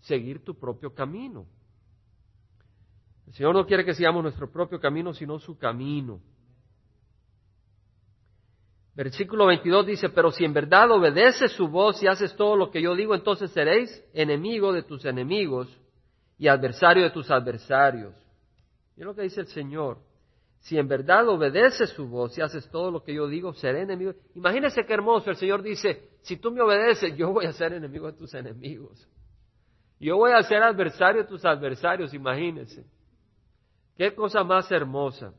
seguir 0.00 0.44
tu 0.44 0.58
propio 0.58 0.94
camino. 0.94 1.46
El 3.26 3.32
Señor 3.34 3.54
no 3.54 3.66
quiere 3.66 3.84
que 3.84 3.94
sigamos 3.94 4.22
nuestro 4.22 4.50
propio 4.50 4.80
camino, 4.80 5.14
sino 5.14 5.38
su 5.38 5.56
camino. 5.56 6.20
Versículo 8.94 9.46
22 9.46 9.86
dice, 9.86 10.08
pero 10.10 10.30
si 10.30 10.44
en 10.44 10.52
verdad 10.52 10.90
obedeces 10.90 11.52
su 11.52 11.68
voz 11.68 12.02
y 12.02 12.08
haces 12.08 12.36
todo 12.36 12.56
lo 12.56 12.70
que 12.70 12.82
yo 12.82 12.94
digo, 12.94 13.14
entonces 13.14 13.50
seréis 13.52 14.04
enemigo 14.12 14.72
de 14.72 14.82
tus 14.82 15.04
enemigos 15.06 15.68
y 16.36 16.48
adversario 16.48 17.04
de 17.04 17.10
tus 17.10 17.30
adversarios. 17.30 18.14
Y 18.96 19.02
lo 19.02 19.14
que 19.14 19.22
dice 19.22 19.40
el 19.40 19.46
Señor. 19.46 19.98
Si 20.62 20.78
en 20.78 20.86
verdad 20.86 21.28
obedeces 21.28 21.90
su 21.90 22.06
voz 22.06 22.38
y 22.38 22.40
haces 22.40 22.70
todo 22.70 22.92
lo 22.92 23.02
que 23.02 23.12
yo 23.12 23.26
digo, 23.26 23.52
seré 23.52 23.82
enemigo. 23.82 24.12
Imagínese 24.36 24.84
qué 24.86 24.94
hermoso. 24.94 25.30
El 25.30 25.36
Señor 25.36 25.60
dice, 25.60 26.10
si 26.20 26.36
tú 26.36 26.52
me 26.52 26.60
obedeces, 26.60 27.16
yo 27.16 27.32
voy 27.32 27.46
a 27.46 27.52
ser 27.52 27.72
enemigo 27.72 28.06
de 28.06 28.12
tus 28.12 28.32
enemigos. 28.32 29.08
Yo 29.98 30.16
voy 30.16 30.30
a 30.30 30.42
ser 30.44 30.62
adversario 30.62 31.22
de 31.22 31.28
tus 31.28 31.44
adversarios, 31.44 32.14
imagínese. 32.14 32.86
Qué 33.96 34.14
cosa 34.14 34.44
más 34.44 34.70
hermosa. 34.70 35.34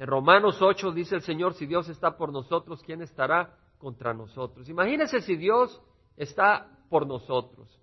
En 0.00 0.08
Romanos 0.08 0.60
8 0.60 0.90
dice 0.90 1.14
el 1.14 1.22
Señor, 1.22 1.54
si 1.54 1.66
Dios 1.66 1.88
está 1.88 2.16
por 2.16 2.32
nosotros, 2.32 2.82
¿quién 2.82 3.00
estará 3.00 3.56
contra 3.78 4.12
nosotros? 4.12 4.68
Imagínense 4.68 5.20
si 5.20 5.36
Dios 5.36 5.80
está 6.16 6.68
por 6.90 7.06
nosotros. 7.06 7.80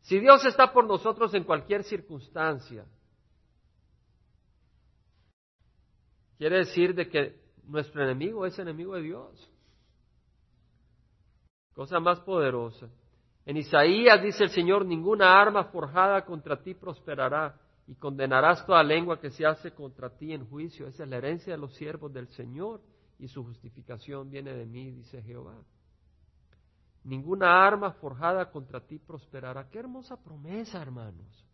Si 0.00 0.18
Dios 0.18 0.46
está 0.46 0.72
por 0.72 0.86
nosotros 0.86 1.34
en 1.34 1.44
cualquier 1.44 1.84
circunstancia, 1.84 2.86
quiere 6.38 6.58
decir 6.58 6.94
de 6.94 7.08
que 7.08 7.40
nuestro 7.64 8.02
enemigo 8.02 8.46
es 8.46 8.58
enemigo 8.58 8.94
de 8.94 9.02
Dios. 9.02 9.52
Cosa 11.74 12.00
más 12.00 12.20
poderosa. 12.20 12.88
En 13.44 13.56
Isaías 13.56 14.22
dice 14.22 14.44
el 14.44 14.50
Señor, 14.50 14.84
ninguna 14.84 15.40
arma 15.40 15.64
forjada 15.64 16.24
contra 16.24 16.62
ti 16.62 16.74
prosperará 16.74 17.54
y 17.86 17.94
condenarás 17.94 18.66
toda 18.66 18.82
lengua 18.82 19.20
que 19.20 19.30
se 19.30 19.46
hace 19.46 19.72
contra 19.72 20.10
ti 20.10 20.32
en 20.32 20.46
juicio. 20.46 20.86
Esa 20.86 21.04
es 21.04 21.08
la 21.08 21.16
herencia 21.16 21.52
de 21.52 21.58
los 21.58 21.74
siervos 21.74 22.12
del 22.12 22.28
Señor 22.28 22.80
y 23.18 23.28
su 23.28 23.44
justificación 23.44 24.30
viene 24.30 24.52
de 24.52 24.66
mí, 24.66 24.90
dice 24.90 25.22
Jehová. 25.22 25.56
Ninguna 27.04 27.64
arma 27.64 27.92
forjada 27.92 28.50
contra 28.50 28.80
ti 28.80 28.98
prosperará. 28.98 29.68
Qué 29.70 29.78
hermosa 29.78 30.16
promesa, 30.16 30.82
hermanos. 30.82 31.46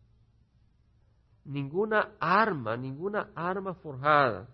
Ninguna 1.45 2.15
arma, 2.19 2.75
ninguna 2.75 3.29
arma 3.35 3.75
forjada. 3.75 4.47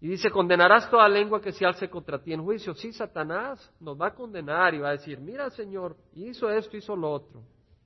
Y 0.00 0.08
dice, 0.08 0.30
condenarás 0.30 0.90
toda 0.90 1.08
lengua 1.08 1.40
que 1.40 1.52
se 1.52 1.64
alce 1.64 1.88
contra 1.88 2.22
ti 2.22 2.32
en 2.32 2.42
juicio. 2.42 2.74
Sí, 2.74 2.92
Satanás 2.92 3.72
nos 3.80 3.98
va 4.00 4.08
a 4.08 4.14
condenar 4.14 4.74
y 4.74 4.78
va 4.78 4.90
a 4.90 4.92
decir, 4.92 5.18
mira, 5.18 5.48
Señor, 5.50 5.96
hizo 6.14 6.50
esto, 6.50 6.76
hizo 6.76 6.94
lo 6.94 7.10
otro. 7.10 7.42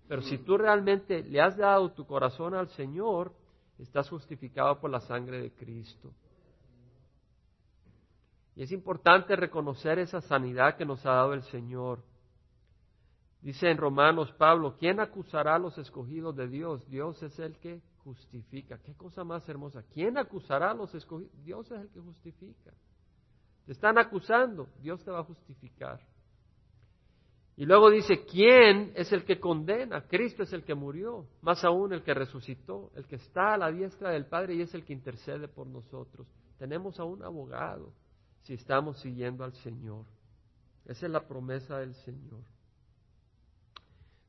Pero 0.08 0.22
si 0.22 0.38
tú 0.38 0.58
realmente 0.58 1.22
le 1.22 1.40
has 1.40 1.56
dado 1.56 1.92
tu 1.92 2.04
corazón 2.04 2.54
al 2.54 2.68
Señor, 2.70 3.32
estás 3.78 4.08
justificado 4.08 4.80
por 4.80 4.90
la 4.90 5.00
sangre 5.00 5.40
de 5.40 5.52
Cristo. 5.52 6.10
Y 8.56 8.64
es 8.64 8.72
importante 8.72 9.36
reconocer 9.36 10.00
esa 10.00 10.20
sanidad 10.20 10.76
que 10.76 10.84
nos 10.84 11.06
ha 11.06 11.12
dado 11.12 11.32
el 11.32 11.42
Señor. 11.44 12.02
Dice 13.40 13.70
en 13.70 13.78
Romanos 13.78 14.32
Pablo, 14.32 14.76
¿quién 14.76 14.98
acusará 14.98 15.54
a 15.54 15.58
los 15.60 15.78
escogidos 15.78 16.34
de 16.36 16.48
Dios? 16.48 16.86
Dios 16.90 17.22
es 17.22 17.38
el 17.38 17.56
que 17.58 17.80
justifica. 18.04 18.78
Qué 18.78 18.94
cosa 18.94 19.24
más 19.24 19.48
hermosa. 19.48 19.82
¿Quién 19.92 20.18
acusará 20.18 20.70
a 20.70 20.74
los 20.74 20.94
escogidos? 20.94 21.32
Dios 21.44 21.70
es 21.70 21.80
el 21.80 21.88
que 21.90 22.00
justifica. 22.00 22.72
Te 23.66 23.72
están 23.72 23.98
acusando, 23.98 24.68
Dios 24.80 25.02
te 25.04 25.10
va 25.10 25.20
a 25.20 25.24
justificar. 25.24 26.00
Y 27.56 27.66
luego 27.66 27.90
dice, 27.90 28.24
¿quién 28.24 28.92
es 28.94 29.12
el 29.12 29.24
que 29.24 29.38
condena? 29.38 30.06
Cristo 30.06 30.44
es 30.44 30.52
el 30.52 30.64
que 30.64 30.74
murió, 30.74 31.26
más 31.42 31.62
aún 31.62 31.92
el 31.92 32.02
que 32.02 32.14
resucitó, 32.14 32.90
el 32.94 33.06
que 33.06 33.16
está 33.16 33.54
a 33.54 33.58
la 33.58 33.70
diestra 33.70 34.10
del 34.10 34.26
Padre 34.26 34.54
y 34.54 34.62
es 34.62 34.74
el 34.74 34.84
que 34.84 34.94
intercede 34.94 35.46
por 35.46 35.66
nosotros. 35.66 36.26
Tenemos 36.58 36.98
a 36.98 37.04
un 37.04 37.22
abogado 37.22 37.92
si 38.42 38.54
estamos 38.54 38.98
siguiendo 39.00 39.44
al 39.44 39.52
Señor. 39.56 40.06
Esa 40.86 41.06
es 41.06 41.12
la 41.12 41.26
promesa 41.26 41.78
del 41.78 41.94
Señor. 41.96 42.40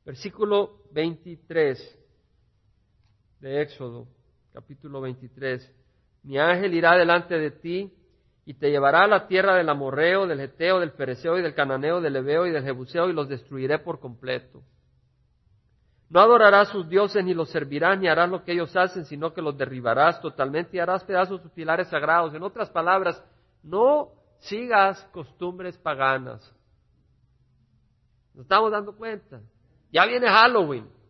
Versículo 0.04 0.82
23 0.92 2.01
de 3.42 3.60
Éxodo, 3.60 4.06
capítulo 4.54 5.00
23. 5.00 5.68
Mi 6.22 6.38
ángel 6.38 6.74
irá 6.74 6.96
delante 6.96 7.36
de 7.36 7.50
ti 7.50 7.92
y 8.46 8.54
te 8.54 8.70
llevará 8.70 9.02
a 9.02 9.08
la 9.08 9.26
tierra 9.26 9.56
del 9.56 9.68
amorreo, 9.68 10.28
del 10.28 10.38
geteo, 10.38 10.78
del 10.78 10.92
pereceo 10.92 11.36
y 11.36 11.42
del 11.42 11.52
cananeo, 11.52 12.00
del 12.00 12.14
ebeo 12.14 12.46
y 12.46 12.52
del 12.52 12.62
jebuseo 12.62 13.10
y 13.10 13.12
los 13.12 13.28
destruiré 13.28 13.80
por 13.80 13.98
completo. 13.98 14.62
No 16.08 16.20
adorarás 16.20 16.68
sus 16.68 16.88
dioses 16.88 17.24
ni 17.24 17.34
los 17.34 17.50
servirás 17.50 17.98
ni 17.98 18.06
harás 18.06 18.30
lo 18.30 18.44
que 18.44 18.52
ellos 18.52 18.76
hacen, 18.76 19.06
sino 19.06 19.34
que 19.34 19.42
los 19.42 19.58
derribarás 19.58 20.20
totalmente 20.20 20.76
y 20.76 20.80
harás 20.80 21.02
pedazos 21.02 21.42
sus 21.42 21.50
pilares 21.50 21.88
sagrados. 21.88 22.34
En 22.34 22.44
otras 22.44 22.70
palabras, 22.70 23.20
no 23.64 24.10
sigas 24.38 25.02
costumbres 25.12 25.76
paganas. 25.78 26.40
Nos 28.34 28.44
estamos 28.44 28.70
dando 28.70 28.94
cuenta. 28.94 29.40
Ya 29.90 30.06
viene 30.06 30.28
Halloween. 30.28 31.01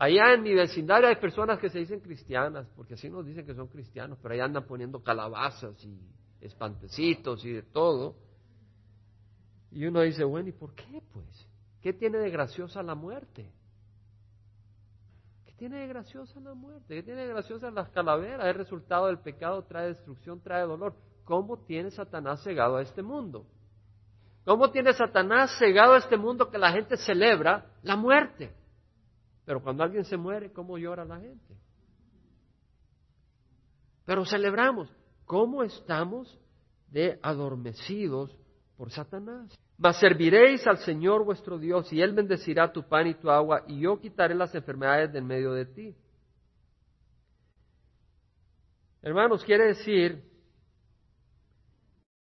Allá 0.00 0.32
en 0.32 0.42
mi 0.42 0.54
vecindario 0.54 1.10
hay 1.10 1.16
personas 1.16 1.58
que 1.58 1.68
se 1.68 1.78
dicen 1.78 2.00
cristianas, 2.00 2.66
porque 2.74 2.94
así 2.94 3.10
nos 3.10 3.26
dicen 3.26 3.44
que 3.44 3.54
son 3.54 3.68
cristianos, 3.68 4.18
pero 4.22 4.32
ahí 4.32 4.40
andan 4.40 4.64
poniendo 4.64 5.02
calabazas 5.02 5.84
y 5.84 6.00
espantecitos 6.40 7.44
y 7.44 7.52
de 7.52 7.62
todo. 7.64 8.16
Y 9.70 9.84
uno 9.84 10.00
dice, 10.00 10.24
bueno, 10.24 10.48
¿y 10.48 10.52
por 10.52 10.74
qué 10.74 11.02
pues? 11.12 11.46
¿Qué 11.82 11.92
tiene 11.92 12.16
de 12.16 12.30
graciosa 12.30 12.82
la 12.82 12.94
muerte? 12.94 13.52
¿Qué 15.44 15.52
tiene 15.52 15.80
de 15.80 15.88
graciosa 15.88 16.40
la 16.40 16.54
muerte? 16.54 16.94
¿Qué 16.94 17.02
tiene 17.02 17.26
de 17.26 17.28
graciosa 17.28 17.70
las 17.70 17.90
calaveras? 17.90 18.46
El 18.46 18.54
resultado 18.54 19.08
del 19.08 19.18
pecado 19.18 19.64
trae 19.64 19.88
destrucción, 19.88 20.40
trae 20.40 20.62
dolor. 20.62 20.94
¿Cómo 21.24 21.58
tiene 21.58 21.90
Satanás 21.90 22.42
cegado 22.42 22.78
a 22.78 22.82
este 22.82 23.02
mundo? 23.02 23.44
¿Cómo 24.46 24.70
tiene 24.70 24.94
Satanás 24.94 25.54
cegado 25.58 25.92
a 25.92 25.98
este 25.98 26.16
mundo 26.16 26.48
que 26.48 26.56
la 26.56 26.72
gente 26.72 26.96
celebra 26.96 27.66
la 27.82 27.96
muerte? 27.96 28.58
Pero 29.50 29.64
cuando 29.64 29.82
alguien 29.82 30.04
se 30.04 30.16
muere, 30.16 30.52
¿cómo 30.52 30.78
llora 30.78 31.04
la 31.04 31.18
gente? 31.18 31.56
Pero 34.04 34.24
celebramos. 34.24 34.88
¿Cómo 35.24 35.64
estamos 35.64 36.38
de 36.86 37.18
adormecidos 37.20 38.32
por 38.76 38.92
Satanás? 38.92 39.52
Mas 39.76 39.98
serviréis 39.98 40.64
al 40.68 40.78
Señor 40.78 41.24
vuestro 41.24 41.58
Dios 41.58 41.92
y 41.92 42.00
Él 42.00 42.12
bendecirá 42.14 42.70
tu 42.70 42.84
pan 42.84 43.08
y 43.08 43.14
tu 43.14 43.28
agua 43.28 43.64
y 43.66 43.80
yo 43.80 43.98
quitaré 43.98 44.36
las 44.36 44.54
enfermedades 44.54 45.12
del 45.12 45.24
medio 45.24 45.50
de 45.52 45.66
ti. 45.66 45.96
Hermanos, 49.02 49.42
quiere 49.44 49.64
decir 49.64 50.22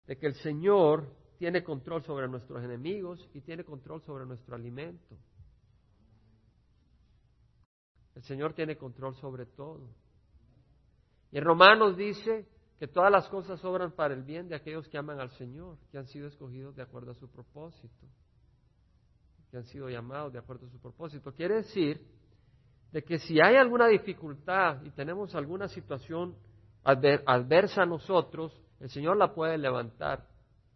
de 0.08 0.18
que 0.18 0.26
el 0.26 0.34
Señor 0.34 1.16
tiene 1.38 1.64
control 1.64 2.02
sobre 2.02 2.28
nuestros 2.28 2.64
enemigos 2.64 3.30
y 3.36 3.42
tiene 3.42 3.64
control 3.64 4.02
sobre 4.02 4.26
nuestro 4.26 4.56
alimento. 4.56 5.16
El 8.16 8.24
Señor 8.24 8.54
tiene 8.54 8.76
control 8.76 9.16
sobre 9.16 9.46
todo. 9.46 9.88
Y 11.32 11.38
en 11.38 11.44
Romanos 11.44 11.96
dice 11.96 12.48
que 12.80 12.88
todas 12.88 13.12
las 13.12 13.28
cosas 13.28 13.64
obran 13.64 13.92
para 13.92 14.14
el 14.14 14.24
bien 14.24 14.48
de 14.48 14.56
aquellos 14.56 14.88
que 14.88 14.98
aman 14.98 15.20
al 15.20 15.30
Señor, 15.32 15.78
que 15.92 15.98
han 15.98 16.08
sido 16.08 16.28
escogidos 16.28 16.76
de 16.76 16.82
acuerdo 16.82 17.12
a 17.12 17.16
su 17.16 17.30
propósito, 17.30 18.08
que 19.52 19.58
han 19.58 19.66
sido 19.66 19.90
llamados 19.90 20.34
de 20.34 20.40
acuerdo 20.40 20.68
a 20.68 20.70
su 20.70 20.80
propósito. 20.80 21.34
Quiere 21.34 21.56
decir 21.56 22.02
de 22.92 23.04
que 23.04 23.20
si 23.20 23.40
hay 23.42 23.56
alguna 23.56 23.88
dificultad 23.88 24.84
y 24.84 24.92
tenemos 24.92 25.36
alguna 25.36 25.68
situación 25.68 26.36
adversa 26.84 27.84
a 27.84 27.86
nosotros, 27.86 28.60
el 28.80 28.90
Señor 28.90 29.18
la 29.18 29.34
puede 29.34 29.58
levantar 29.58 30.26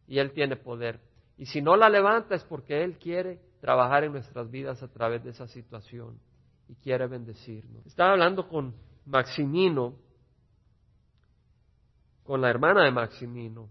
y 0.08 0.20
Él 0.20 0.34
tiene 0.34 0.58
poder. 0.58 1.00
Y 1.38 1.46
si 1.46 1.62
no 1.62 1.76
la 1.76 1.90
levanta 1.90 2.36
es 2.36 2.44
porque 2.44 2.84
Él 2.84 2.98
quiere 3.00 3.40
trabajar 3.62 4.04
en 4.04 4.12
nuestras 4.12 4.52
vidas 4.52 4.84
a 4.84 4.90
través 4.90 5.24
de 5.24 5.32
esa 5.32 5.48
situación 5.48 6.20
y 6.68 6.76
quiere 6.76 7.08
bendecirnos. 7.08 7.86
Estaba 7.86 8.12
hablando 8.12 8.48
con 8.48 8.76
Maximino, 9.06 9.96
con 12.24 12.42
la 12.42 12.50
hermana 12.50 12.84
de 12.84 12.92
Maximino, 12.92 13.70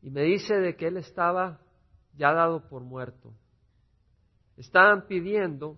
y 0.00 0.10
me 0.10 0.22
dice 0.22 0.54
de 0.56 0.76
que 0.76 0.88
él 0.88 0.96
estaba 0.96 1.60
ya 2.16 2.32
dado 2.32 2.68
por 2.68 2.82
muerto. 2.82 3.32
Estaban 4.56 5.06
pidiendo 5.06 5.76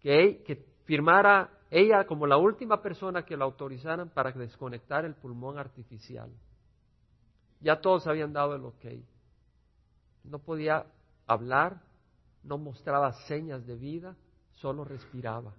que, 0.00 0.42
que 0.44 0.64
firmara 0.84 1.50
ella 1.70 2.06
como 2.06 2.26
la 2.26 2.36
última 2.36 2.80
persona 2.80 3.24
que 3.24 3.36
lo 3.36 3.44
autorizaran 3.44 4.08
para 4.10 4.30
desconectar 4.32 5.04
el 5.04 5.14
pulmón 5.14 5.58
artificial. 5.58 6.30
Ya 7.60 7.80
todos 7.80 8.06
habían 8.06 8.32
dado 8.32 8.54
el 8.54 8.64
ok. 8.64 8.84
No 10.22 10.38
podía 10.38 10.86
hablar, 11.26 11.82
no 12.42 12.58
mostraba 12.58 13.12
señas 13.26 13.66
de 13.66 13.74
vida, 13.76 14.16
solo 14.54 14.84
respiraba 14.84 15.54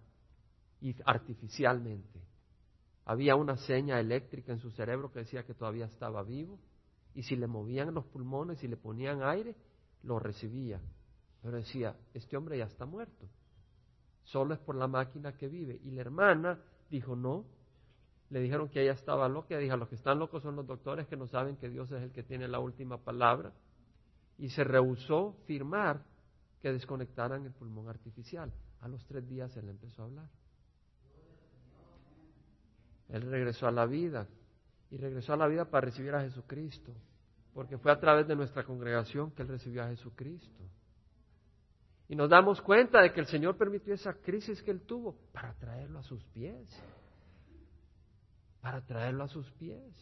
y 0.82 0.96
artificialmente. 1.06 2.22
Había 3.06 3.36
una 3.36 3.58
seña 3.58 4.00
eléctrica 4.00 4.52
en 4.52 4.60
su 4.60 4.72
cerebro 4.72 5.12
que 5.12 5.20
decía 5.20 5.44
que 5.44 5.54
todavía 5.54 5.86
estaba 5.86 6.24
vivo 6.24 6.60
y 7.14 7.24
si 7.24 7.36
le 7.36 7.48
movían 7.48 7.94
los 7.94 8.06
pulmones 8.06 8.64
y 8.64 8.68
le 8.68 8.78
ponían 8.78 9.24
aire, 9.24 9.56
lo 10.04 10.20
recibía. 10.20 10.82
Pero 11.42 11.58
decía, 11.58 11.96
este 12.14 12.36
hombre 12.36 12.58
ya 12.58 12.66
está 12.66 12.86
muerto. 12.86 13.28
Solo 14.24 14.54
es 14.54 14.60
por 14.60 14.76
la 14.76 14.88
máquina 14.88 15.38
que 15.38 15.48
vive. 15.48 15.80
Y 15.84 15.92
la 15.92 16.02
hermana 16.02 16.60
dijo, 16.90 17.16
no. 17.16 17.46
Le 18.32 18.40
dijeron 18.40 18.68
que 18.70 18.82
ella 18.82 18.94
estaba 18.94 19.30
loca. 19.30 19.58
Dijo, 19.58 19.78
los 19.78 19.88
que 19.88 19.96
están 19.96 20.20
locos 20.20 20.42
son 20.42 20.56
los 20.56 20.66
doctores 20.66 21.08
que 21.08 21.16
no 21.16 21.28
saben 21.28 21.56
que 21.58 21.70
Dios 21.70 21.92
es 21.92 22.02
el 22.02 22.12
que 22.12 22.24
tiene 22.24 22.48
la 22.48 22.60
última 22.60 22.98
palabra. 22.98 23.54
Y 24.38 24.50
se 24.50 24.64
rehusó 24.64 25.38
firmar 25.46 26.04
que 26.62 26.74
desconectaran 26.74 27.46
el 27.46 27.54
pulmón 27.54 27.88
artificial. 27.88 28.52
A 28.86 28.88
los 28.88 29.04
tres 29.08 29.28
días 29.28 29.58
él 29.58 29.68
empezó 29.68 30.04
a 30.04 30.06
hablar. 30.06 30.30
Él 33.10 33.24
regresó 33.24 33.66
a 33.66 33.72
la 33.72 33.88
vida 33.88 34.28
y 34.92 34.98
regresó 34.98 35.34
a 35.34 35.38
la 35.38 35.48
vida 35.48 35.66
para 35.66 35.88
recibir 35.88 36.14
a 36.14 36.22
Jesucristo, 36.22 36.94
porque 37.56 37.80
fue 37.80 37.92
a 37.92 38.00
través 38.00 38.28
de 38.28 38.36
nuestra 38.36 38.64
congregación 38.64 39.32
que 39.32 39.42
él 39.42 39.48
recibió 39.48 39.84
a 39.84 39.88
Jesucristo. 39.88 40.64
Y 42.08 42.16
nos 42.16 42.30
damos 42.30 42.62
cuenta 42.62 43.02
de 43.02 43.12
que 43.12 43.22
el 43.22 43.26
Señor 43.26 43.58
permitió 43.58 43.92
esa 43.92 44.14
crisis 44.14 44.62
que 44.62 44.70
él 44.70 44.82
tuvo 44.82 45.16
para 45.34 45.56
traerlo 45.56 45.98
a 45.98 46.04
sus 46.04 46.24
pies, 46.26 46.70
para 48.62 48.86
traerlo 48.86 49.24
a 49.24 49.28
sus 49.30 49.50
pies, 49.54 49.96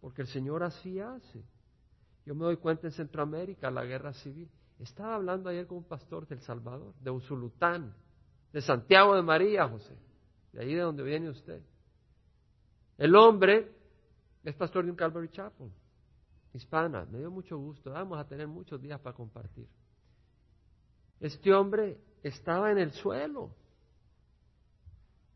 porque 0.00 0.22
el 0.22 0.28
Señor 0.28 0.64
así 0.64 0.98
hace. 0.98 1.44
Yo 2.24 2.34
me 2.34 2.44
doy 2.44 2.56
cuenta 2.56 2.88
en 2.88 2.92
Centroamérica, 2.92 3.70
la 3.70 3.84
guerra 3.84 4.12
civil. 4.14 4.50
Estaba 4.80 5.14
hablando 5.14 5.48
ayer 5.48 5.68
con 5.68 5.78
un 5.78 5.84
pastor 5.84 6.26
del 6.26 6.40
Salvador, 6.40 6.92
de 7.00 7.10
Usulután, 7.12 7.94
de 8.56 8.62
Santiago 8.62 9.14
de 9.14 9.20
María, 9.20 9.68
José, 9.68 9.94
de 10.54 10.62
ahí 10.62 10.72
de 10.72 10.80
donde 10.80 11.02
viene 11.02 11.28
usted. 11.28 11.60
El 12.96 13.14
hombre 13.14 13.70
es 14.44 14.54
pastor 14.54 14.86
de 14.86 14.92
un 14.92 14.96
Calvary 14.96 15.28
Chapel, 15.28 15.70
hispana. 16.54 17.04
Me 17.04 17.18
dio 17.18 17.30
mucho 17.30 17.58
gusto. 17.58 17.90
Vamos 17.90 18.18
a 18.18 18.26
tener 18.26 18.48
muchos 18.48 18.80
días 18.80 18.98
para 18.98 19.14
compartir. 19.14 19.68
Este 21.20 21.52
hombre 21.52 21.98
estaba 22.22 22.72
en 22.72 22.78
el 22.78 22.92
suelo. 22.92 23.50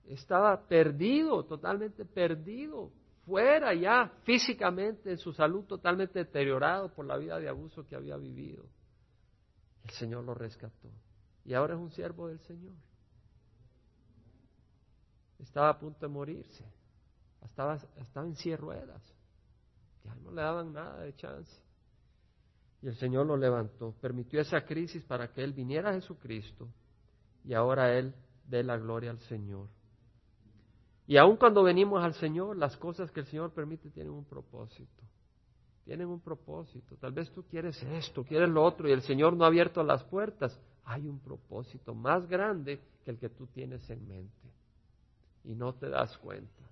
Estaba 0.06 0.66
perdido, 0.66 1.44
totalmente 1.44 2.06
perdido, 2.06 2.90
fuera 3.26 3.74
ya 3.74 4.10
físicamente, 4.22 5.10
en 5.10 5.18
su 5.18 5.34
salud 5.34 5.66
totalmente 5.66 6.20
deteriorado 6.20 6.90
por 6.94 7.04
la 7.04 7.18
vida 7.18 7.38
de 7.38 7.50
abuso 7.50 7.86
que 7.86 7.96
había 7.96 8.16
vivido. 8.16 8.64
El 9.84 9.90
Señor 9.90 10.24
lo 10.24 10.32
rescató. 10.32 10.88
Y 11.44 11.52
ahora 11.52 11.74
es 11.74 11.80
un 11.80 11.90
siervo 11.90 12.26
del 12.26 12.40
Señor. 12.40 12.72
Estaba 15.40 15.70
a 15.70 15.78
punto 15.78 16.00
de 16.00 16.08
morirse 16.08 16.64
estaba, 17.44 17.78
estaba 17.96 18.26
en 18.26 18.36
cien 18.36 18.58
ruedas. 18.58 19.02
Ya 20.04 20.14
no 20.16 20.30
le 20.30 20.42
daban 20.42 20.72
nada 20.72 21.02
de 21.02 21.14
chance. 21.16 21.52
Y 22.82 22.88
el 22.88 22.96
Señor 22.96 23.26
lo 23.26 23.36
levantó, 23.36 23.94
permitió 24.00 24.40
esa 24.40 24.64
crisis 24.64 25.04
para 25.04 25.30
que 25.32 25.44
Él 25.44 25.52
viniera 25.52 25.90
a 25.90 25.94
Jesucristo 25.94 26.68
y 27.44 27.52
ahora 27.52 27.94
Él 27.98 28.14
dé 28.46 28.62
la 28.62 28.78
gloria 28.78 29.10
al 29.10 29.20
Señor. 29.20 29.68
Y 31.06 31.18
aun 31.18 31.36
cuando 31.36 31.62
venimos 31.62 32.02
al 32.02 32.14
Señor, 32.14 32.56
las 32.56 32.76
cosas 32.76 33.10
que 33.10 33.20
el 33.20 33.26
Señor 33.26 33.52
permite 33.52 33.90
tienen 33.90 34.12
un 34.12 34.24
propósito. 34.24 35.02
Tienen 35.84 36.06
un 36.06 36.20
propósito. 36.20 36.96
Tal 36.96 37.12
vez 37.12 37.30
tú 37.32 37.42
quieres 37.42 37.82
esto, 37.82 38.24
quieres 38.24 38.48
lo 38.48 38.62
otro 38.62 38.88
y 38.88 38.92
el 38.92 39.02
Señor 39.02 39.36
no 39.36 39.44
ha 39.44 39.48
abierto 39.48 39.82
las 39.82 40.04
puertas. 40.04 40.58
Hay 40.84 41.06
un 41.06 41.18
propósito 41.18 41.94
más 41.94 42.26
grande 42.26 42.80
que 43.04 43.10
el 43.10 43.18
que 43.18 43.28
tú 43.28 43.46
tienes 43.48 43.88
en 43.90 44.06
mente. 44.06 44.59
Y 45.44 45.54
no 45.54 45.74
te 45.74 45.88
das 45.88 46.16
cuenta. 46.18 46.64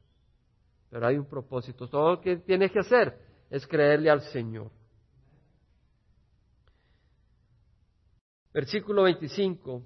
Pero 0.90 1.06
hay 1.06 1.18
un 1.18 1.26
propósito. 1.26 1.88
Todo 1.88 2.12
lo 2.12 2.20
que 2.20 2.36
tienes 2.36 2.70
que 2.72 2.80
hacer 2.80 3.18
es 3.50 3.66
creerle 3.66 4.10
al 4.10 4.22
Señor. 4.22 4.70
Versículo 8.52 9.04
25. 9.04 9.82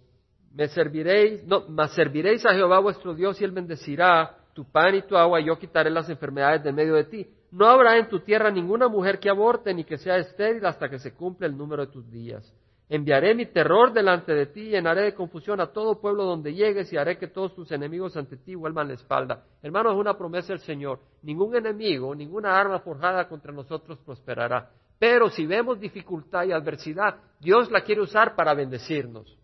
Me 0.55 0.69
serviréis, 0.69 1.45
no, 1.45 1.69
mas 1.69 1.95
serviréis 1.95 2.45
a 2.45 2.55
Jehová 2.55 2.79
vuestro 2.79 3.15
Dios 3.15 3.41
y 3.41 3.45
él 3.45 3.53
bendecirá 3.53 4.39
tu 4.53 4.71
pan 4.71 4.95
y 4.95 5.03
tu 5.03 5.17
agua 5.17 5.41
y 5.41 5.47
yo 5.47 5.59
quitaré 5.59 5.91
las 5.91 6.09
enfermedades 6.11 6.63
de 6.63 6.73
medio 6.73 6.95
de 6.95 7.05
ti. 7.05 7.27
No 7.51 7.67
habrá 7.67 7.99
en 7.99 8.09
tu 8.09 8.21
tierra 8.21 8.51
ninguna 8.51 8.89
mujer 8.89 9.19
que 9.19 9.31
aborte 9.31 9.73
ni 9.75 9.85
que 9.85 9.99
sea 9.99 10.17
estéril 10.17 10.65
hasta 10.67 10.89
que 10.89 10.99
se 10.99 11.15
cumpla 11.15 11.47
el 11.47 11.57
número 11.57 11.87
de 11.87 11.93
tus 11.93 12.11
días. 12.11 12.51
Enviaré 12.95 13.35
mi 13.35 13.47
terror 13.47 13.91
delante 13.91 14.35
de 14.35 14.45
ti 14.45 14.61
y 14.61 14.69
llenaré 14.69 15.01
de 15.01 15.15
confusión 15.15 15.63
a 15.63 15.73
todo 15.73 15.99
pueblo 15.99 16.25
donde 16.25 16.53
llegues 16.53 16.93
y 16.93 16.99
haré 16.99 17.17
que 17.17 17.27
todos 17.27 17.55
tus 17.55 17.73
enemigos 17.73 18.19
ante 18.19 18.37
ti 18.37 18.55
vuelvan 18.55 18.89
la 18.89 18.93
espalda. 18.93 19.47
Hermanos, 19.63 19.95
es 19.95 19.99
una 19.99 20.19
promesa 20.19 20.49
del 20.49 20.59
Señor. 20.59 21.01
Ningún 21.23 21.57
enemigo, 21.57 22.15
ninguna 22.15 22.55
arma 22.55 22.81
forjada 22.81 23.27
contra 23.31 23.51
nosotros 23.51 23.99
prosperará. 24.05 24.69
Pero 24.99 25.31
si 25.31 25.47
vemos 25.47 25.81
dificultad 25.81 26.45
y 26.45 26.53
adversidad, 26.53 27.17
Dios 27.41 27.71
la 27.71 27.81
quiere 27.81 28.03
usar 28.03 28.37
para 28.37 28.53
bendecirnos. 28.53 29.39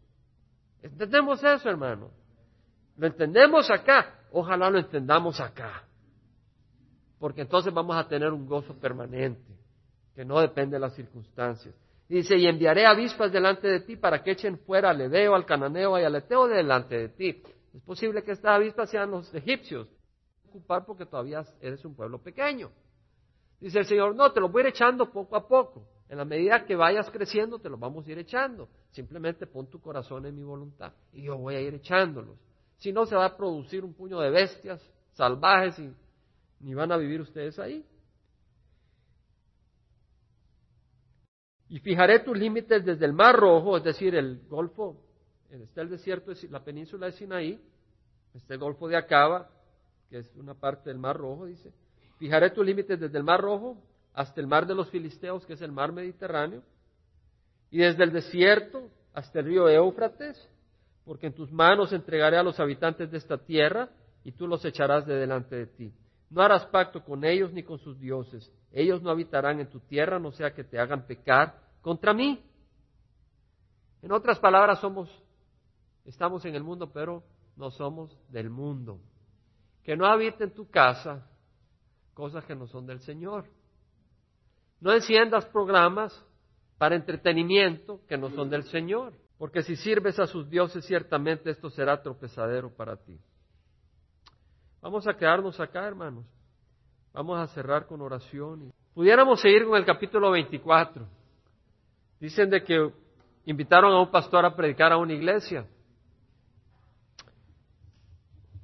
¿Entendemos 0.82 1.42
eso, 1.42 1.70
hermano? 1.70 2.11
¿Lo 2.98 3.06
entendemos 3.06 3.70
acá? 3.70 4.26
Ojalá 4.30 4.68
lo 4.68 4.78
entendamos 4.78 5.40
acá. 5.40 5.84
Porque 7.18 7.40
entonces 7.40 7.72
vamos 7.72 7.96
a 7.96 8.06
tener 8.06 8.30
un 8.30 8.46
gozo 8.46 8.74
permanente, 8.74 9.56
que 10.14 10.22
no 10.22 10.38
depende 10.38 10.76
de 10.76 10.80
las 10.80 10.94
circunstancias. 10.94 11.74
Dice, 12.08 12.36
y 12.36 12.46
enviaré 12.46 12.86
avispas 12.86 13.30
delante 13.30 13.68
de 13.68 13.80
ti 13.80 13.96
para 13.96 14.22
que 14.22 14.30
echen 14.30 14.58
fuera 14.60 14.90
al 14.90 15.00
Edeo, 15.00 15.34
al 15.34 15.44
Cananeo 15.44 15.98
y 15.98 16.04
al 16.04 16.14
Eteo 16.14 16.48
delante 16.48 16.96
de 16.96 17.08
ti. 17.10 17.42
Es 17.74 17.82
posible 17.82 18.22
que 18.22 18.32
estas 18.32 18.56
avispas 18.56 18.90
sean 18.90 19.10
los 19.10 19.32
egipcios. 19.34 19.86
Ocupar 20.48 20.86
porque 20.86 21.04
todavía 21.04 21.44
eres 21.60 21.84
un 21.84 21.94
pueblo 21.94 22.22
pequeño. 22.22 22.70
Dice 23.60 23.80
el 23.80 23.84
Señor, 23.84 24.14
no, 24.14 24.32
te 24.32 24.40
los 24.40 24.50
voy 24.50 24.62
a 24.62 24.68
ir 24.68 24.70
echando 24.70 25.12
poco 25.12 25.36
a 25.36 25.46
poco. 25.46 25.86
En 26.08 26.16
la 26.16 26.24
medida 26.24 26.64
que 26.64 26.74
vayas 26.74 27.10
creciendo, 27.10 27.58
te 27.58 27.68
los 27.68 27.78
vamos 27.78 28.06
a 28.06 28.10
ir 28.10 28.18
echando. 28.18 28.68
Simplemente 28.90 29.46
pon 29.46 29.68
tu 29.68 29.78
corazón 29.78 30.24
en 30.24 30.34
mi 30.34 30.42
voluntad 30.42 30.94
y 31.12 31.24
yo 31.24 31.36
voy 31.36 31.56
a 31.56 31.60
ir 31.60 31.74
echándolos. 31.74 32.38
Si 32.78 32.90
no, 32.90 33.04
se 33.04 33.16
va 33.16 33.26
a 33.26 33.36
producir 33.36 33.84
un 33.84 33.92
puño 33.92 34.18
de 34.20 34.30
bestias 34.30 34.80
salvajes 35.12 35.78
y 35.78 35.92
ni 36.60 36.72
van 36.72 36.90
a 36.90 36.96
vivir 36.96 37.20
ustedes 37.20 37.58
ahí. 37.58 37.84
Y 41.68 41.81
fijaré 41.81 42.20
tus 42.20 42.37
límites 42.37 42.85
desde 42.85 43.04
el 43.04 43.12
Mar 43.12 43.37
Rojo, 43.37 43.76
es 43.76 43.85
decir, 43.85 44.14
el 44.14 44.40
Golfo, 44.48 44.96
está 45.50 45.83
el 45.83 45.90
desierto, 45.90 46.33
la 46.50 46.64
península 46.64 47.07
de 47.07 47.12
Sinaí, 47.12 47.61
está 48.35 48.54
el 48.54 48.61
Golfo 48.61 48.88
de 48.88 48.96
Acaba, 48.96 49.50
que 50.09 50.18
es 50.18 50.35
una 50.37 50.54
parte 50.54 50.88
del 50.88 50.98
Mar 50.98 51.16
Rojo, 51.16 51.46
dice. 51.46 51.72
Fijaré 52.18 52.50
tus 52.50 52.64
límites 52.64 52.98
desde 52.98 53.18
el 53.18 53.24
Mar 53.24 53.40
Rojo 53.40 53.76
hasta 54.14 54.40
el 54.40 54.46
Mar 54.46 54.66
de 54.66 54.74
los 54.74 54.90
Filisteos, 54.90 55.44
que 55.46 55.52
es 55.52 55.62
el 55.62 55.72
Mar 55.72 55.92
Mediterráneo, 55.92 56.62
y 57.70 57.78
desde 57.78 58.04
el 58.04 58.12
desierto 58.12 58.90
hasta 59.12 59.40
el 59.40 59.46
río 59.46 59.68
Éufrates, 59.68 60.48
porque 61.04 61.26
en 61.26 61.35
tus 61.35 61.52
manos 61.52 61.92
entregaré 61.92 62.38
a 62.38 62.42
los 62.42 62.59
habitantes 62.61 63.11
de 63.11 63.18
esta 63.18 63.38
tierra, 63.38 63.90
y 64.24 64.33
tú 64.33 64.46
los 64.46 64.64
echarás 64.64 65.07
de 65.07 65.14
delante 65.14 65.57
de 65.57 65.66
ti. 65.66 65.92
No 66.30 66.42
harás 66.42 66.66
pacto 66.66 67.02
con 67.02 67.24
ellos 67.24 67.52
ni 67.52 67.62
con 67.62 67.78
sus 67.78 67.98
dioses. 67.98 68.52
Ellos 68.72 69.02
no 69.02 69.10
habitarán 69.10 69.60
en 69.60 69.68
tu 69.68 69.80
tierra, 69.80 70.18
no 70.18 70.30
sea 70.30 70.52
que 70.52 70.64
te 70.64 70.78
hagan 70.78 71.06
pecar 71.06 71.58
contra 71.80 72.12
mí. 72.12 72.44
En 74.02 74.12
otras 74.12 74.38
palabras, 74.38 74.80
somos, 74.80 75.10
estamos 76.04 76.44
en 76.44 76.54
el 76.54 76.62
mundo, 76.62 76.90
pero 76.92 77.24
no 77.56 77.70
somos 77.70 78.16
del 78.28 78.50
mundo. 78.50 79.00
Que 79.82 79.96
no 79.96 80.06
habite 80.06 80.44
en 80.44 80.54
tu 80.54 80.68
casa 80.68 81.26
cosas 82.14 82.44
que 82.44 82.54
no 82.54 82.66
son 82.66 82.86
del 82.86 83.00
Señor. 83.00 83.46
No 84.80 84.92
enciendas 84.92 85.46
programas 85.46 86.24
para 86.76 86.94
entretenimiento 86.94 88.00
que 88.06 88.16
no 88.16 88.30
son 88.30 88.50
del 88.50 88.64
Señor, 88.64 89.14
porque 89.38 89.62
si 89.62 89.76
sirves 89.76 90.18
a 90.20 90.26
sus 90.26 90.48
dioses 90.48 90.84
ciertamente 90.84 91.50
esto 91.50 91.70
será 91.70 92.00
tropezadero 92.02 92.70
para 92.70 92.96
ti. 92.96 93.18
Vamos 94.80 95.06
a 95.06 95.14
quedarnos 95.14 95.58
acá, 95.58 95.86
hermanos. 95.86 96.24
Vamos 97.12 97.38
a 97.38 97.46
cerrar 97.48 97.86
con 97.86 98.00
oración. 98.00 98.72
Pudiéramos 98.94 99.40
seguir 99.40 99.64
con 99.66 99.76
el 99.76 99.84
capítulo 99.84 100.30
24. 100.30 101.06
Dicen 102.20 102.50
de 102.50 102.62
que 102.62 102.92
invitaron 103.46 103.92
a 103.92 104.00
un 104.00 104.10
pastor 104.10 104.44
a 104.44 104.54
predicar 104.54 104.92
a 104.92 104.98
una 104.98 105.12
iglesia. 105.12 105.66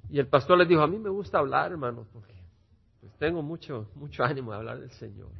Y 0.08 0.18
el 0.20 0.28
pastor 0.28 0.58
les 0.58 0.68
dijo, 0.68 0.82
a 0.82 0.86
mí 0.86 0.98
me 0.98 1.10
gusta 1.10 1.38
hablar, 1.38 1.72
hermano, 1.72 2.06
porque 2.12 2.34
pues, 3.00 3.12
tengo 3.16 3.42
mucho, 3.42 3.88
mucho 3.96 4.22
ánimo 4.22 4.52
de 4.52 4.58
hablar 4.58 4.78
del 4.78 4.90
Señor. 4.92 5.30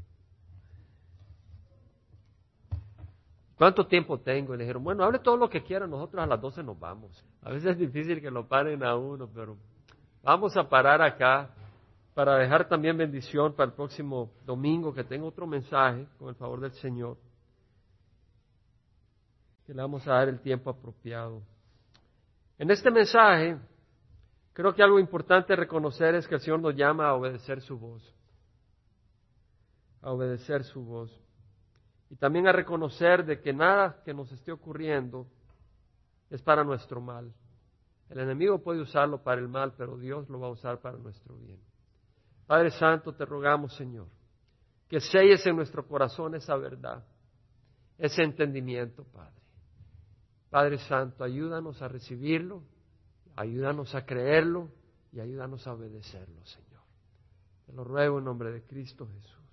¿Cuánto 3.57 3.87
tiempo 3.87 4.19
tengo? 4.19 4.55
Y 4.55 4.59
le 4.59 4.65
dijeron, 4.65 4.83
bueno, 4.83 5.05
hable 5.05 5.21
todo 5.21 5.37
lo 5.37 5.49
que 5.49 5.63
quiera, 5.63 5.87
nosotros 5.87 6.21
a 6.21 6.27
las 6.27 6.41
12 6.41 6.65
nos 6.65 6.79
vamos. 6.81 7.25
A 7.43 7.51
veces 7.51 7.71
es 7.73 7.79
difícil 7.79 8.21
que 8.21 8.31
lo 8.31 8.49
paren 8.49 8.83
a 8.83 8.97
uno, 8.97 9.29
pero 9.33 9.57
vamos 10.25 10.57
a 10.57 10.69
parar 10.69 11.03
acá 11.03 11.51
para 12.15 12.39
dejar 12.39 12.67
también 12.69 12.97
bendición 12.97 13.55
para 13.55 13.71
el 13.71 13.75
próximo 13.75 14.33
domingo, 14.45 14.95
que 14.95 15.05
tengo 15.05 15.27
otro 15.27 15.47
mensaje, 15.47 16.07
con 16.19 16.29
el 16.29 16.35
favor 16.35 16.61
del 16.61 16.73
Señor, 16.73 17.19
que 19.67 19.75
le 19.75 19.83
vamos 19.83 20.07
a 20.07 20.15
dar 20.15 20.29
el 20.29 20.41
tiempo 20.41 20.71
apropiado. 20.71 21.43
En 22.59 22.71
este 22.71 22.91
mensaje, 22.91 23.59
creo 24.53 24.75
que 24.75 24.83
algo 24.83 24.99
importante 24.99 25.55
reconocer 25.57 26.15
es 26.15 26.27
que 26.27 26.37
el 26.37 26.41
Señor 26.41 26.61
nos 26.61 26.75
llama 26.75 27.09
a 27.09 27.15
obedecer 27.15 27.61
su 27.61 27.79
voz, 27.79 28.15
a 30.01 30.11
obedecer 30.13 30.65
su 30.65 30.85
voz 30.85 31.11
y 32.11 32.17
también 32.17 32.47
a 32.47 32.53
reconocer 32.53 33.25
de 33.25 33.41
que 33.41 33.53
nada 33.53 34.01
que 34.05 34.15
nos 34.15 34.31
esté 34.31 34.53
ocurriendo 34.53 35.27
es 36.31 36.41
para 36.43 36.63
nuestro 36.63 37.01
mal. 37.01 37.33
El 38.11 38.19
enemigo 38.21 38.63
puede 38.63 38.81
usarlo 38.81 39.23
para 39.23 39.41
el 39.41 39.49
mal, 39.49 39.75
pero 39.77 39.97
Dios 39.97 40.29
lo 40.29 40.41
va 40.41 40.49
a 40.49 40.51
usar 40.51 40.81
para 40.81 40.99
nuestro 40.99 41.37
bien. 41.37 41.59
Padre 42.47 42.71
Santo, 42.71 43.15
te 43.15 43.25
rogamos, 43.25 43.75
Señor, 43.75 44.07
que 44.89 45.01
selles 45.01 45.45
en 45.47 45.57
nuestro 45.57 45.87
corazón 45.87 46.35
esa 46.35 46.57
verdad, 46.57 47.05
ese 47.99 48.23
entendimiento, 48.23 49.05
Padre. 49.05 49.43
Padre 50.51 50.79
Santo, 50.79 51.25
ayúdanos 51.25 51.81
a 51.83 51.89
recibirlo, 51.89 52.63
ayúdanos 53.35 53.95
a 53.95 54.05
creerlo 54.05 54.71
y 55.11 55.21
ayúdanos 55.21 55.67
a 55.67 55.73
obedecerlo, 55.73 56.45
Señor. 56.45 56.83
Te 57.67 57.73
lo 57.73 57.83
ruego 57.83 58.19
en 58.19 58.25
nombre 58.25 58.53
de 58.53 58.63
Cristo 58.63 59.09
Jesús. 59.09 59.44